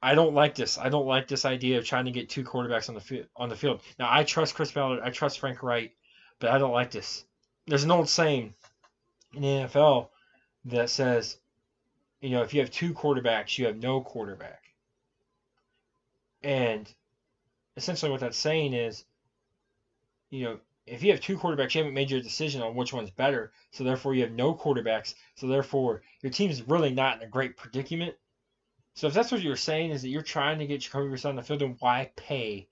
I 0.06 0.14
don't 0.14 0.34
like 0.34 0.54
this. 0.54 0.78
I 0.78 0.88
don't 0.88 1.08
like 1.08 1.26
this 1.26 1.44
idea 1.44 1.78
of 1.78 1.84
trying 1.84 2.04
to 2.04 2.12
get 2.12 2.28
two 2.28 2.44
quarterbacks 2.44 2.88
on 2.88 2.94
the 2.94 3.00
field. 3.00 3.26
On 3.34 3.48
the 3.48 3.56
field. 3.56 3.80
Now 3.98 4.06
I 4.08 4.22
trust 4.22 4.54
Chris 4.54 4.70
Ballard. 4.70 5.00
I 5.02 5.10
trust 5.10 5.40
Frank 5.40 5.64
Reich, 5.64 5.96
but 6.38 6.50
I 6.50 6.58
don't 6.58 6.70
like 6.70 6.92
this. 6.92 7.24
There's 7.66 7.82
an 7.82 7.90
old 7.90 8.08
saying 8.08 8.54
in 9.34 9.42
the 9.42 9.48
NFL 9.48 10.10
that 10.66 10.90
says, 10.90 11.38
you 12.20 12.30
know, 12.30 12.42
if 12.42 12.54
you 12.54 12.60
have 12.60 12.70
two 12.70 12.94
quarterbacks, 12.94 13.58
you 13.58 13.66
have 13.66 13.78
no 13.78 14.00
quarterback. 14.00 14.62
And 16.40 16.88
essentially, 17.76 18.12
what 18.12 18.20
that's 18.20 18.38
saying 18.38 18.74
is, 18.74 19.04
you 20.30 20.44
know, 20.44 20.60
if 20.86 21.02
you 21.02 21.10
have 21.10 21.20
two 21.20 21.36
quarterbacks, 21.36 21.74
you 21.74 21.80
haven't 21.80 21.94
made 21.94 22.12
your 22.12 22.20
decision 22.20 22.62
on 22.62 22.76
which 22.76 22.92
one's 22.92 23.10
better. 23.10 23.50
So 23.72 23.82
therefore, 23.82 24.14
you 24.14 24.22
have 24.22 24.30
no 24.30 24.54
quarterbacks. 24.54 25.16
So 25.34 25.48
therefore, 25.48 26.02
your 26.22 26.30
team's 26.30 26.62
really 26.62 26.90
not 26.90 27.16
in 27.16 27.26
a 27.26 27.28
great 27.28 27.56
predicament. 27.56 28.14
So 28.96 29.06
if 29.06 29.14
that's 29.14 29.30
what 29.30 29.42
you're 29.42 29.56
saying 29.56 29.90
is 29.90 30.02
that 30.02 30.08
you're 30.08 30.22
trying 30.22 30.58
to 30.58 30.66
get 30.66 30.80
Jacoby 30.80 31.10
Brissett 31.10 31.28
on 31.28 31.36
the 31.36 31.42
field, 31.42 31.60
then 31.60 31.76
why 31.80 32.10
pay 32.16 32.66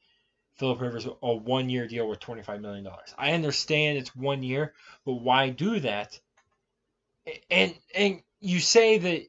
Philip 0.56 0.80
Rivers 0.80 1.06
a 1.06 1.34
one-year 1.34 1.86
deal 1.86 2.08
with 2.08 2.20
$25 2.20 2.62
million? 2.62 2.88
I 3.18 3.32
understand 3.32 3.98
it's 3.98 4.16
one 4.16 4.42
year, 4.42 4.72
but 5.04 5.14
why 5.14 5.50
do 5.50 5.80
that? 5.80 6.18
And 7.50 7.74
and 7.94 8.22
you 8.40 8.60
say 8.60 8.98
that 8.98 9.26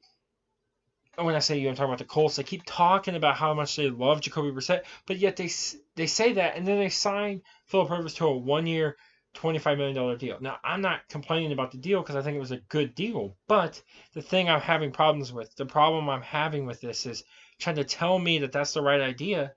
when 1.23 1.35
I 1.35 1.39
say 1.39 1.59
you, 1.59 1.69
I'm 1.69 1.75
talking 1.75 1.89
about 1.89 1.99
the 1.99 2.05
Colts. 2.05 2.37
They 2.37 2.43
keep 2.43 2.63
talking 2.65 3.15
about 3.15 3.35
how 3.35 3.53
much 3.53 3.75
they 3.75 3.89
love 3.89 4.21
Jacoby 4.21 4.51
Brissett, 4.51 4.83
but 5.05 5.17
yet 5.17 5.35
they 5.35 5.49
they 5.95 6.07
say 6.07 6.33
that, 6.33 6.55
and 6.55 6.65
then 6.65 6.79
they 6.79 6.89
sign 6.89 7.41
Philip 7.67 7.89
Rivers 7.89 8.13
to 8.15 8.27
a 8.27 8.37
one-year, 8.37 8.95
$25 9.35 9.77
million 9.77 10.17
deal. 10.17 10.37
Now, 10.39 10.57
I'm 10.63 10.81
not 10.81 11.07
complaining 11.09 11.51
about 11.51 11.71
the 11.71 11.77
deal 11.77 12.01
because 12.01 12.15
I 12.15 12.21
think 12.21 12.35
it 12.35 12.39
was 12.39 12.51
a 12.51 12.57
good 12.57 12.95
deal, 12.95 13.35
but 13.47 13.81
the 14.13 14.21
thing 14.21 14.49
I'm 14.49 14.61
having 14.61 14.91
problems 14.91 15.33
with, 15.33 15.55
the 15.55 15.65
problem 15.65 16.09
I'm 16.09 16.21
having 16.21 16.65
with 16.65 16.81
this 16.81 17.05
is 17.05 17.23
trying 17.59 17.75
to 17.75 17.83
tell 17.83 18.17
me 18.17 18.39
that 18.39 18.51
that's 18.51 18.73
the 18.73 18.81
right 18.81 19.01
idea, 19.01 19.53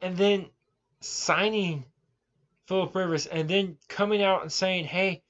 and 0.00 0.16
then 0.16 0.46
signing 1.00 1.84
Philip 2.66 2.94
Rivers, 2.94 3.26
and 3.26 3.48
then 3.48 3.76
coming 3.88 4.22
out 4.22 4.42
and 4.42 4.52
saying, 4.52 4.84
hey, 4.84 5.22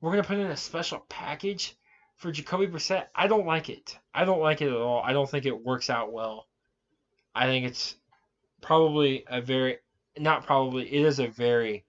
we're 0.00 0.12
going 0.12 0.22
to 0.22 0.28
put 0.28 0.38
in 0.38 0.50
a 0.50 0.56
special 0.56 1.04
package 1.08 1.74
for 2.16 2.30
Jacoby 2.30 2.66
Brissett. 2.66 3.06
I 3.14 3.26
don't 3.26 3.46
like 3.46 3.68
it. 3.68 3.98
I 4.14 4.24
don't 4.24 4.40
like 4.40 4.62
it 4.62 4.68
at 4.68 4.76
all. 4.76 5.02
I 5.02 5.12
don't 5.12 5.28
think 5.28 5.46
it 5.46 5.64
works 5.64 5.90
out 5.90 6.12
well. 6.12 6.46
I 7.34 7.46
think 7.46 7.66
it's 7.66 7.96
probably 8.60 9.24
a 9.26 9.40
very, 9.40 9.78
not 10.18 10.46
probably, 10.46 10.86
it 10.86 11.04
is 11.04 11.18
a 11.18 11.26
very 11.26 11.84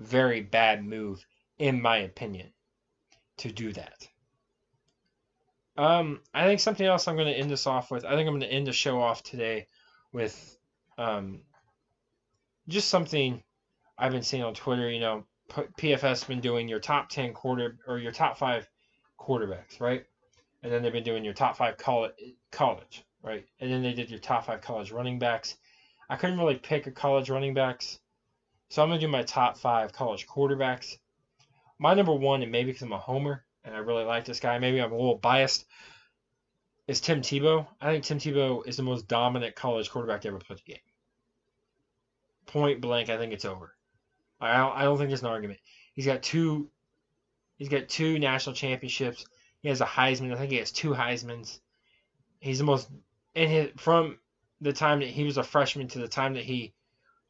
very 0.00 0.40
bad 0.40 0.84
move, 0.84 1.24
in 1.58 1.80
my 1.80 1.98
opinion, 1.98 2.48
to 3.36 3.52
do 3.52 3.72
that. 3.72 4.08
Um, 5.76 6.20
I 6.34 6.46
think 6.46 6.60
something 6.60 6.86
else 6.86 7.06
I'm 7.06 7.16
going 7.16 7.32
to 7.32 7.38
end 7.38 7.50
this 7.50 7.66
off 7.66 7.90
with. 7.90 8.04
I 8.04 8.10
think 8.10 8.26
I'm 8.26 8.38
going 8.38 8.40
to 8.40 8.52
end 8.52 8.66
the 8.66 8.72
show 8.72 9.00
off 9.00 9.22
today 9.22 9.66
with 10.12 10.58
um, 10.98 11.40
just 12.66 12.88
something 12.88 13.42
I've 13.96 14.12
been 14.12 14.22
seeing 14.22 14.42
on 14.42 14.54
Twitter. 14.54 14.90
You 14.90 15.00
know, 15.00 15.24
PFS 15.50 16.26
been 16.26 16.40
doing 16.40 16.68
your 16.68 16.80
top 16.80 17.08
ten 17.08 17.32
quarter 17.32 17.78
or 17.86 17.98
your 17.98 18.12
top 18.12 18.36
five 18.36 18.68
quarterbacks, 19.18 19.80
right? 19.80 20.04
And 20.62 20.72
then 20.72 20.82
they've 20.82 20.92
been 20.92 21.04
doing 21.04 21.24
your 21.24 21.34
top 21.34 21.56
five 21.56 21.78
college, 21.78 22.12
college, 22.50 23.04
right? 23.22 23.46
And 23.60 23.70
then 23.70 23.82
they 23.82 23.92
did 23.92 24.10
your 24.10 24.18
top 24.18 24.46
five 24.46 24.60
college 24.60 24.92
running 24.92 25.18
backs. 25.18 25.56
I 26.08 26.16
couldn't 26.16 26.38
really 26.38 26.56
pick 26.56 26.86
a 26.86 26.90
college 26.90 27.30
running 27.30 27.54
backs 27.54 28.00
so 28.70 28.82
I'm 28.82 28.88
going 28.88 29.00
to 29.00 29.06
do 29.06 29.10
my 29.10 29.22
top 29.24 29.58
five 29.58 29.92
college 29.92 30.26
quarterbacks. 30.26 30.96
My 31.78 31.92
number 31.94 32.14
one, 32.14 32.42
and 32.42 32.52
maybe 32.52 32.70
because 32.70 32.82
I'm 32.82 32.92
a 32.92 32.98
homer 32.98 33.44
and 33.64 33.74
I 33.74 33.78
really 33.78 34.04
like 34.04 34.24
this 34.24 34.40
guy, 34.40 34.58
maybe 34.58 34.80
I'm 34.80 34.92
a 34.92 34.96
little 34.96 35.16
biased, 35.16 35.66
is 36.86 37.00
Tim 37.00 37.20
Tebow. 37.20 37.66
I 37.80 37.90
think 37.90 38.04
Tim 38.04 38.18
Tebow 38.18 38.66
is 38.66 38.76
the 38.76 38.84
most 38.84 39.08
dominant 39.08 39.56
college 39.56 39.90
quarterback 39.90 40.20
to 40.22 40.28
ever 40.28 40.38
play 40.38 40.56
the 40.56 40.72
game. 40.72 40.82
Point 42.46 42.80
blank, 42.80 43.10
I 43.10 43.18
think 43.18 43.32
it's 43.32 43.44
over. 43.44 43.74
I 44.40 44.56
don't, 44.56 44.76
I 44.76 44.82
don't 44.84 44.98
think 44.98 45.10
there's 45.10 45.22
an 45.22 45.28
argument. 45.28 45.60
He's 45.94 46.06
got 46.06 46.22
two. 46.22 46.70
He's 47.58 47.68
got 47.68 47.88
two 47.88 48.18
national 48.18 48.54
championships. 48.54 49.26
He 49.60 49.68
has 49.68 49.80
a 49.80 49.86
Heisman. 49.86 50.32
I 50.32 50.36
think 50.36 50.50
he 50.50 50.58
has 50.58 50.72
two 50.72 50.90
Heisman's. 50.90 51.60
He's 52.38 52.58
the 52.58 52.64
most, 52.64 52.88
and 53.34 53.50
his, 53.50 53.68
from 53.76 54.18
the 54.60 54.72
time 54.72 55.00
that 55.00 55.08
he 55.08 55.24
was 55.24 55.36
a 55.36 55.42
freshman 55.42 55.88
to 55.88 55.98
the 55.98 56.08
time 56.08 56.34
that 56.34 56.44
he 56.44 56.72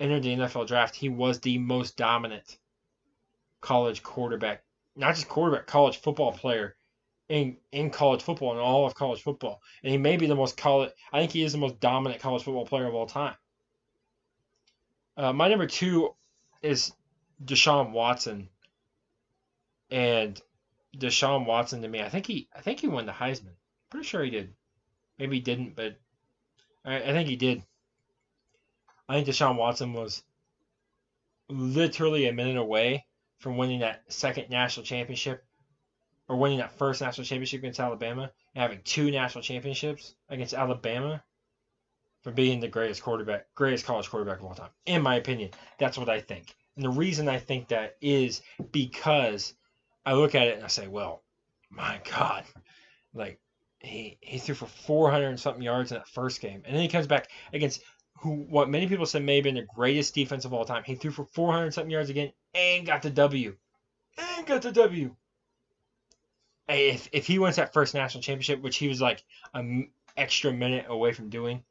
entered 0.01 0.23
the 0.23 0.35
NFL 0.35 0.67
draft, 0.67 0.97
he 0.97 1.09
was 1.09 1.41
the 1.41 1.59
most 1.59 1.97
dominant 1.97 2.59
college 3.61 4.03
quarterback, 4.03 4.65
not 4.97 5.15
just 5.15 5.29
quarterback, 5.29 5.67
college 5.67 5.99
football 5.99 6.33
player 6.33 6.77
in 7.29 7.57
in 7.71 7.91
college 7.91 8.23
football 8.23 8.53
and 8.53 8.61
all 8.61 8.87
of 8.87 8.95
college 8.95 9.23
football. 9.23 9.61
And 9.83 9.93
he 9.93 9.99
may 9.99 10.17
be 10.17 10.27
the 10.27 10.35
most 10.35 10.57
college. 10.57 10.91
I 11.13 11.21
think 11.21 11.33
he 11.33 11.45
is 11.45 11.53
the 11.53 11.59
most 11.59 11.79
dominant 11.79 12.21
college 12.21 12.43
football 12.43 12.67
player 12.67 12.87
of 12.87 12.95
all 12.95 13.07
time. 13.07 13.37
Uh, 15.17 15.33
my 15.33 15.49
number 15.49 15.67
two 15.67 16.15
is 16.63 16.93
Deshaun 17.45 17.93
Watson, 17.93 18.49
and 19.91 20.41
Deshaun 20.97 21.47
Watson 21.47 21.83
to 21.83 21.89
me, 21.89 22.01
I 22.01 22.09
think 22.09 22.27
he 22.27 22.49
I 22.55 22.61
think 22.63 22.81
he 22.81 22.89
won 22.89 23.07
the 23.07 23.13
Heisman. 23.13 23.55
Pretty 23.91 24.07
sure 24.07 24.25
he 24.25 24.31
did. 24.31 24.55
Maybe 25.19 25.37
he 25.37 25.43
didn't, 25.43 25.77
but 25.77 25.97
I, 26.85 26.97
I 26.97 27.13
think 27.13 27.29
he 27.29 27.37
did. 27.37 27.63
I 29.11 29.15
think 29.15 29.27
Deshaun 29.27 29.57
Watson 29.57 29.93
was 29.93 30.23
literally 31.49 32.29
a 32.29 32.33
minute 32.33 32.57
away 32.57 33.07
from 33.39 33.57
winning 33.57 33.81
that 33.81 34.05
second 34.07 34.51
national 34.51 34.87
championship 34.87 35.45
or 36.29 36.37
winning 36.37 36.59
that 36.59 36.79
first 36.79 37.01
national 37.01 37.25
championship 37.25 37.59
against 37.59 37.81
Alabama 37.81 38.31
and 38.55 38.63
having 38.63 38.81
two 38.85 39.11
national 39.11 39.43
championships 39.43 40.15
against 40.29 40.55
Alabama 40.55 41.21
for 42.23 42.31
being 42.31 42.61
the 42.61 42.69
greatest 42.69 43.03
quarterback, 43.03 43.47
greatest 43.57 43.85
college 43.85 44.09
quarterback 44.09 44.39
of 44.39 44.45
all 44.45 44.55
time. 44.55 44.71
In 44.87 45.03
my 45.03 45.17
opinion, 45.17 45.51
that's 45.77 45.99
what 45.99 46.09
I 46.09 46.21
think. 46.21 46.55
And 46.77 46.85
the 46.85 46.91
reason 46.91 47.29
I 47.29 47.41
think 47.41 47.67
that 47.69 47.97
is 48.01 48.43
because 48.71 49.55
I 50.07 50.13
look 50.13 50.37
at 50.37 50.47
it 50.47 50.55
and 50.55 50.65
I 50.65 50.69
say, 50.69 50.87
well, 50.87 51.25
my 51.69 52.01
God, 52.09 52.45
like 53.13 53.41
he 53.81 54.19
he 54.21 54.39
threw 54.39 54.55
for 54.55 54.67
400 54.67 55.27
and 55.27 55.41
something 55.41 55.65
yards 55.65 55.91
in 55.91 55.99
that 55.99 56.09
first 56.09 56.41
game, 56.41 56.63
and 56.65 56.77
then 56.77 56.83
he 56.83 56.89
comes 56.89 57.09
back 57.09 57.29
against 57.53 57.83
who 58.21 58.35
what 58.35 58.69
many 58.69 58.87
people 58.87 59.07
said 59.07 59.25
may 59.25 59.37
have 59.37 59.45
been 59.45 59.55
the 59.55 59.67
greatest 59.75 60.15
defense 60.15 60.45
of 60.45 60.53
all 60.53 60.65
time. 60.65 60.83
He 60.85 60.95
threw 60.95 61.11
for 61.11 61.25
400 61.25 61.73
something 61.73 61.91
yards 61.91 62.11
again 62.11 62.33
and 62.55 62.87
got 62.87 63.03
the 63.03 63.11
W. 63.11 63.57
And 64.19 64.47
got 64.47 64.63
the 64.63 64.73
W. 64.73 65.17
If, 66.69 67.09
if 67.13 67.27
he 67.27 67.39
wins 67.39 67.57
that 67.57 67.73
first 67.73 67.95
national 67.95 68.23
championship, 68.23 68.61
which 68.61 68.77
he 68.77 68.89
was 68.89 69.01
like 69.01 69.25
an 69.55 69.91
extra 70.17 70.53
minute 70.53 70.87
away 70.89 71.13
from 71.13 71.31
doing, 71.31 71.65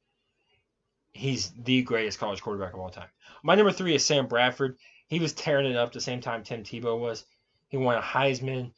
he's 1.14 1.52
the 1.52 1.84
greatest 1.84 2.20
college 2.20 2.42
quarterback 2.42 2.74
of 2.74 2.80
all 2.80 2.90
time. 2.90 3.10
My 3.44 3.56
number 3.56 3.72
three 3.72 3.96
is 3.96 4.04
Sam 4.04 4.28
Bradford. 4.28 4.78
He 5.08 5.20
was 5.20 5.34
tearing 5.34 5.70
it 5.70 5.78
up 5.78 5.94
the 5.94 6.02
same 6.02 6.20
time 6.20 6.44
Tim 6.44 6.64
Tebow 6.64 7.00
was. 7.00 7.26
He 7.68 7.78
won 7.78 7.96
a 7.96 8.02
Heisman. 8.02 8.72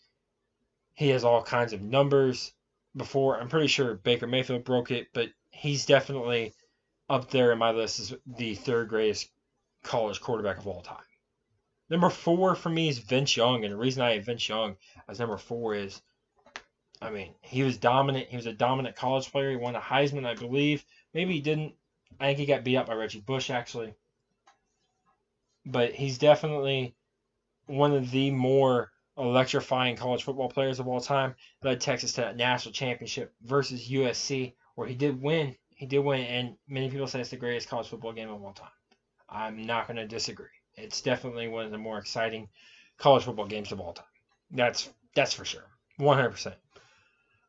He 0.93 1.09
has 1.09 1.23
all 1.23 1.41
kinds 1.41 1.71
of 1.71 1.81
numbers 1.81 2.51
before. 2.95 3.39
I'm 3.39 3.47
pretty 3.47 3.67
sure 3.67 3.95
Baker 3.95 4.27
Mayfield 4.27 4.65
broke 4.65 4.91
it, 4.91 5.07
but 5.13 5.29
he's 5.51 5.85
definitely 5.85 6.53
up 7.11 7.29
there 7.29 7.51
in 7.51 7.57
my 7.57 7.71
list 7.71 7.99
is 7.99 8.13
the 8.25 8.55
third 8.55 8.87
greatest 8.87 9.29
college 9.83 10.21
quarterback 10.21 10.57
of 10.57 10.65
all 10.65 10.81
time. 10.81 11.03
Number 11.89 12.09
four 12.09 12.55
for 12.55 12.69
me 12.69 12.87
is 12.87 12.99
Vince 12.99 13.35
Young, 13.35 13.65
and 13.65 13.73
the 13.73 13.77
reason 13.77 14.01
I 14.01 14.13
have 14.13 14.25
Vince 14.25 14.47
Young 14.47 14.77
as 15.09 15.19
number 15.19 15.35
four 15.35 15.75
is, 15.75 16.01
I 17.01 17.09
mean, 17.09 17.33
he 17.41 17.63
was 17.63 17.77
dominant. 17.77 18.29
He 18.29 18.37
was 18.37 18.45
a 18.45 18.53
dominant 18.53 18.95
college 18.95 19.29
player. 19.29 19.49
He 19.49 19.57
won 19.57 19.75
a 19.75 19.81
Heisman, 19.81 20.25
I 20.25 20.35
believe. 20.35 20.85
Maybe 21.13 21.33
he 21.33 21.41
didn't. 21.41 21.73
I 22.17 22.27
think 22.27 22.39
he 22.39 22.45
got 22.45 22.63
beat 22.63 22.77
up 22.77 22.87
by 22.87 22.93
Reggie 22.93 23.19
Bush 23.19 23.49
actually. 23.49 23.93
But 25.65 25.93
he's 25.93 26.17
definitely 26.17 26.95
one 27.65 27.93
of 27.93 28.09
the 28.11 28.31
more 28.31 28.89
electrifying 29.17 29.97
college 29.97 30.23
football 30.23 30.47
players 30.47 30.79
of 30.79 30.87
all 30.87 31.01
time. 31.01 31.35
Led 31.61 31.81
Texas 31.81 32.13
to 32.13 32.21
that 32.21 32.37
national 32.37 32.71
championship 32.71 33.33
versus 33.43 33.89
USC, 33.89 34.53
where 34.75 34.87
he 34.87 34.95
did 34.95 35.21
win 35.21 35.57
he 35.81 35.87
did 35.87 35.97
win, 35.97 36.21
and 36.21 36.55
many 36.67 36.91
people 36.91 37.07
say 37.07 37.19
it's 37.19 37.31
the 37.31 37.37
greatest 37.37 37.67
college 37.67 37.87
football 37.87 38.13
game 38.13 38.29
of 38.29 38.43
all 38.43 38.53
time. 38.53 38.69
I'm 39.27 39.63
not 39.63 39.87
going 39.87 39.97
to 39.97 40.05
disagree. 40.05 40.45
It's 40.75 41.01
definitely 41.01 41.47
one 41.47 41.65
of 41.65 41.71
the 41.71 41.79
more 41.79 41.97
exciting 41.97 42.49
college 42.99 43.23
football 43.23 43.47
games 43.47 43.71
of 43.71 43.79
all 43.79 43.93
time. 43.93 44.05
That's 44.51 44.91
that's 45.15 45.33
for 45.33 45.43
sure, 45.43 45.65
100%. 45.99 46.53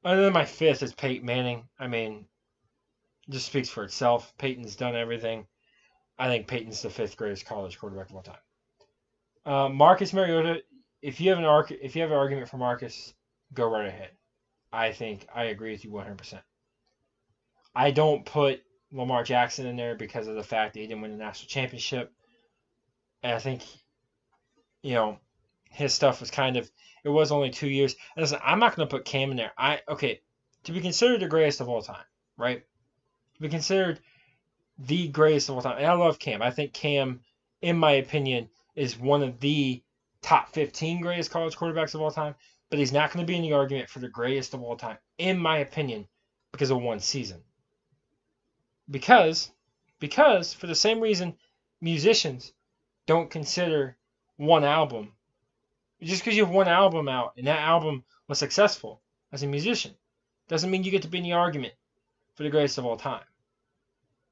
Other 0.03 0.23
than 0.23 0.33
my 0.33 0.47
fifth 0.47 0.83
is 0.83 0.95
Peyton 0.95 1.27
Manning. 1.27 1.69
I 1.79 1.89
mean, 1.89 2.25
just 3.29 3.49
speaks 3.49 3.69
for 3.69 3.85
itself. 3.85 4.33
Peyton's 4.39 4.77
done 4.77 4.97
everything. 4.97 5.47
I 6.19 6.29
think 6.29 6.47
Peyton's 6.47 6.81
the 6.81 6.89
fifth 6.89 7.19
greatest 7.19 7.45
college 7.45 7.79
quarterback 7.79 8.09
of 8.09 8.17
all 8.17 8.23
time. 8.23 8.37
Uh, 9.45 9.69
Marcus 9.69 10.15
Mariota. 10.15 10.63
If 11.03 11.21
you 11.21 11.29
have 11.29 11.39
an 11.39 11.45
arc, 11.45 11.71
if 11.71 11.95
you 11.95 12.01
have 12.01 12.11
an 12.11 12.17
argument 12.17 12.49
for 12.49 12.57
Marcus, 12.57 13.13
go 13.53 13.69
right 13.69 13.89
ahead. 13.89 14.13
I 14.73 14.91
think 14.91 15.27
I 15.35 15.45
agree 15.45 15.73
with 15.73 15.85
you 15.85 15.91
100%. 15.91 16.41
I 17.75 17.91
don't 17.91 18.25
put 18.25 18.63
Lamar 18.93 19.25
Jackson 19.25 19.67
in 19.67 19.77
there 19.77 19.95
because 19.95 20.27
of 20.27 20.35
the 20.35 20.43
fact 20.43 20.75
that 20.75 20.81
he 20.81 20.87
didn't 20.87 21.03
win 21.03 21.13
the 21.13 21.17
national 21.17 21.49
championship. 21.49 22.13
And 23.23 23.35
I 23.35 23.39
think, 23.39 23.63
you 24.83 24.95
know, 24.95 25.19
his 25.71 25.95
stuff 25.95 26.21
was 26.21 26.31
kind 26.31 26.57
of 26.57 26.71
it 27.05 27.09
was 27.09 27.33
only 27.33 27.51
two 27.51 27.69
years. 27.69 27.97
And 28.15 28.23
listen, 28.23 28.39
I'm 28.45 28.59
not 28.59 28.77
going 28.77 28.87
to 28.87 28.95
put 28.95 29.05
Cam 29.05 29.31
in 29.31 29.37
there. 29.37 29.53
I 29.57 29.81
okay, 29.89 30.21
to 30.65 30.73
be 30.73 30.81
considered 30.81 31.21
the 31.21 31.29
greatest 31.29 31.61
of 31.61 31.69
all 31.69 31.83
time, 31.83 32.05
right? 32.37 32.63
To 33.35 33.41
be 33.43 33.49
considered 33.49 34.01
the 34.79 35.09
greatest 35.09 35.49
of 35.49 35.57
all 35.57 35.63
time. 35.63 35.79
And 35.79 35.87
I 35.87 35.95
love 35.95 36.19
Cam. 36.19 36.43
I 36.43 36.51
think 36.51 36.73
Cam, 36.73 37.21
in 37.61 37.77
my 37.77 37.93
opinion, 37.93 38.49
is 38.75 38.99
one 38.99 39.23
of 39.23 39.41
the 39.41 39.83
top 40.23 40.53
15 40.53 41.01
greatest 41.01 41.31
college 41.31 41.57
quarterbacks 41.57 41.95
of 41.95 42.01
all 42.01 42.11
time, 42.11 42.35
but 42.71 42.79
he's 42.79 42.93
not 42.93 43.13
going 43.13 43.25
to 43.25 43.31
be 43.31 43.37
in 43.37 43.43
the 43.43 43.53
argument 43.53 43.91
for 43.91 43.99
the 43.99 44.09
greatest 44.09 44.55
of 44.55 44.63
all 44.63 44.77
time, 44.77 44.99
in 45.19 45.39
my 45.39 45.59
opinion, 45.59 46.07
because 46.53 46.71
of 46.71 46.81
one 46.81 47.01
season. 47.01 47.43
Because, 48.91 49.51
because 50.01 50.53
for 50.53 50.67
the 50.67 50.75
same 50.75 51.01
reason, 51.01 51.35
musicians 51.81 52.53
don't 53.07 53.31
consider 53.31 53.97
one 54.37 54.65
album. 54.65 55.13
Just 56.03 56.23
because 56.23 56.37
you 56.37 56.45
have 56.45 56.55
one 56.55 56.69
album 56.69 57.09
out 57.09 57.35
and 57.37 57.47
that 57.47 57.61
album 57.61 58.05
was 58.29 58.39
successful 58.39 59.01
as 59.31 59.43
a 59.43 59.47
musician 59.47 59.95
doesn't 60.49 60.71
mean 60.71 60.85
you 60.85 60.91
get 60.91 61.03
to 61.03 61.09
be 61.09 61.19
in 61.19 61.25
the 61.25 61.33
argument 61.33 61.75
for 62.35 62.43
the 62.43 62.51
greatest 62.51 62.79
of 62.79 62.85
all 62.85 62.97
time. 62.97 63.25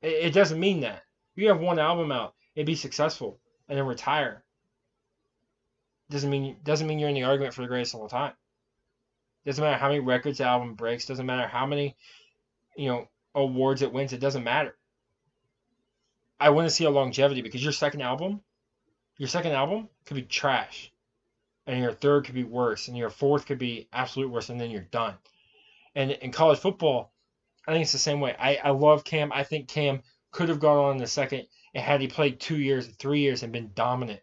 It, 0.02 0.26
it 0.26 0.34
doesn't 0.34 0.60
mean 0.60 0.80
that. 0.80 1.02
You 1.36 1.48
have 1.48 1.60
one 1.60 1.78
album 1.78 2.12
out 2.12 2.34
and 2.56 2.66
be 2.66 2.74
successful 2.74 3.38
and 3.68 3.78
then 3.78 3.86
retire. 3.86 4.42
Doesn't 6.10 6.28
mean 6.30 6.56
doesn't 6.64 6.86
mean 6.86 6.98
you're 6.98 7.08
in 7.08 7.14
the 7.14 7.22
argument 7.22 7.54
for 7.54 7.62
the 7.62 7.68
greatest 7.68 7.94
of 7.94 8.00
all 8.00 8.08
time. 8.08 8.32
Doesn't 9.46 9.62
matter 9.62 9.78
how 9.78 9.88
many 9.88 10.00
records 10.00 10.38
the 10.38 10.44
album 10.44 10.74
breaks. 10.74 11.06
Doesn't 11.06 11.24
matter 11.24 11.46
how 11.46 11.66
many, 11.66 11.96
you 12.76 12.88
know, 12.88 13.08
awards 13.34 13.82
it 13.82 13.92
wins. 13.92 14.12
It 14.12 14.20
doesn't 14.20 14.44
matter. 14.44 14.76
I 16.38 16.50
want 16.50 16.66
to 16.66 16.74
see 16.74 16.84
a 16.84 16.90
longevity 16.90 17.42
because 17.42 17.62
your 17.62 17.72
second 17.72 18.00
album, 18.00 18.40
your 19.18 19.28
second 19.28 19.52
album 19.52 19.88
could 20.06 20.14
be 20.14 20.22
trash, 20.22 20.90
and 21.66 21.78
your 21.78 21.92
third 21.92 22.24
could 22.24 22.34
be 22.34 22.44
worse, 22.44 22.88
and 22.88 22.96
your 22.96 23.10
fourth 23.10 23.46
could 23.46 23.58
be 23.58 23.88
absolute 23.92 24.30
worse, 24.30 24.48
and 24.48 24.60
then 24.60 24.70
you're 24.70 24.80
done. 24.80 25.14
And 25.94 26.12
in 26.12 26.32
college 26.32 26.58
football, 26.58 27.12
I 27.66 27.72
think 27.72 27.82
it's 27.82 27.92
the 27.92 27.98
same 27.98 28.20
way. 28.20 28.34
I, 28.38 28.56
I 28.56 28.70
love 28.70 29.04
Cam. 29.04 29.32
I 29.32 29.44
think 29.44 29.68
Cam 29.68 30.02
could 30.30 30.48
have 30.48 30.60
gone 30.60 30.78
on 30.78 30.92
in 30.92 30.98
the 30.98 31.06
second 31.06 31.46
and 31.74 31.84
had 31.84 32.00
he 32.00 32.08
played 32.08 32.40
two 32.40 32.56
years, 32.56 32.86
three 32.86 33.20
years, 33.20 33.42
and 33.42 33.52
been 33.52 33.72
dominant. 33.74 34.20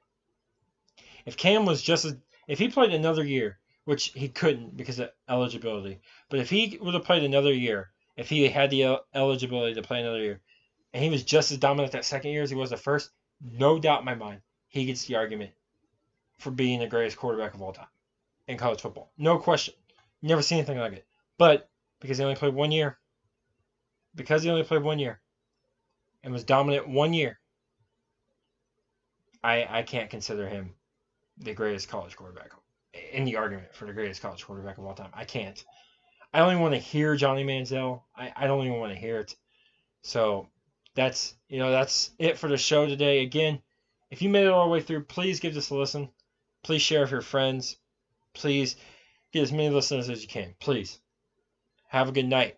If 1.26 1.38
Cam 1.38 1.66
was 1.66 1.82
just 1.82 2.06
as, 2.06 2.16
if 2.48 2.60
he 2.60 2.70
played 2.70 2.94
another 2.94 3.24
year, 3.24 3.60
which 3.86 4.08
he 4.08 4.28
couldn't 4.28 4.76
because 4.76 5.00
of 5.00 5.12
eligibility, 5.30 6.00
but 6.30 6.40
if 6.40 6.50
he 6.50 6.78
would 6.82 6.94
have 6.94 7.06
played 7.06 7.24
another 7.24 7.54
year, 7.54 7.92
if 8.18 8.30
he 8.30 8.50
had 8.50 8.72
the 8.72 8.84
uh, 8.84 8.98
eligibility 9.14 9.76
to 9.76 9.82
play 9.82 10.02
another 10.02 10.20
year, 10.20 10.42
and 10.94 11.04
he 11.04 11.10
was 11.10 11.24
just 11.24 11.52
as 11.52 11.60
dominant 11.60 11.94
that 11.94 12.04
second 12.04 12.32
year 12.32 12.42
as 12.42 12.50
he 12.50 12.56
was 12.56 12.72
the 12.72 12.78
first, 12.78 13.12
no 13.42 13.80
doubt 13.80 14.00
in 14.00 14.06
my 14.06 14.16
mind, 14.16 14.42
he 14.68 14.86
gets 14.86 15.06
the 15.06 15.16
argument 15.16 15.52
for 16.40 16.52
being 16.52 16.80
the 16.80 16.88
greatest 16.88 17.18
quarterback 17.18 17.54
of 17.54 17.62
all 17.62 17.74
time 17.74 17.88
in 18.48 18.58
college 18.58 18.82
football. 18.82 19.12
No 19.18 19.38
question. 19.38 19.76
Never 20.22 20.42
seen 20.42 20.58
anything 20.58 20.80
like 20.80 20.94
it. 20.94 21.06
But 21.38 21.70
because 22.00 22.18
he 22.18 22.24
only 22.24 22.36
played 22.36 22.54
one 22.54 22.72
year, 22.72 22.98
because 24.16 24.44
he 24.44 24.50
only 24.50 24.64
played 24.64 24.84
one 24.84 25.00
year 25.00 25.20
and 26.24 26.34
was 26.34 26.44
dominant 26.44 26.88
one 26.88 27.14
year, 27.14 27.40
I 29.44 29.68
I 29.70 29.84
can't 29.84 30.10
consider 30.10 30.48
him 30.48 30.74
the 31.38 31.54
greatest 31.54 31.90
college 31.90 32.16
quarterback 32.16 32.52
in 33.12 33.26
the 33.26 33.36
argument 33.36 33.74
for 33.74 33.86
the 33.86 33.94
greatest 33.94 34.22
college 34.22 34.44
quarterback 34.44 34.80
of 34.80 34.86
all 34.86 34.96
time. 34.96 35.12
I 35.14 35.26
can't. 35.26 35.64
I 36.34 36.40
don't 36.40 36.52
even 36.52 36.62
want 36.62 36.74
to 36.74 36.80
hear 36.80 37.16
Johnny 37.16 37.44
Manziel. 37.44 38.02
I, 38.16 38.32
I 38.36 38.48
don't 38.48 38.66
even 38.66 38.80
want 38.80 38.94
to 38.94 39.00
hear 39.00 39.20
it. 39.20 39.36
So 40.02 40.48
that's 40.96 41.36
you 41.48 41.60
know 41.60 41.72
that's 41.72 42.12
it 42.20 42.38
for 42.38 42.48
the 42.48 42.58
show 42.58 42.86
today. 42.86 43.22
Again, 43.22 43.62
if 44.10 44.22
you 44.22 44.30
made 44.30 44.46
it 44.46 44.52
all 44.52 44.66
the 44.66 44.72
way 44.72 44.82
through, 44.82 45.04
please 45.04 45.40
give 45.40 45.54
this 45.54 45.70
a 45.70 45.76
listen. 45.76 46.10
Please 46.64 46.82
share 46.82 47.02
with 47.02 47.12
your 47.12 47.22
friends. 47.22 47.78
Please 48.34 48.76
get 49.32 49.44
as 49.44 49.52
many 49.52 49.70
listeners 49.70 50.10
as 50.10 50.22
you 50.22 50.28
can. 50.28 50.54
Please. 50.60 51.00
Have 51.90 52.10
a 52.10 52.12
good 52.12 52.28
night. 52.28 52.58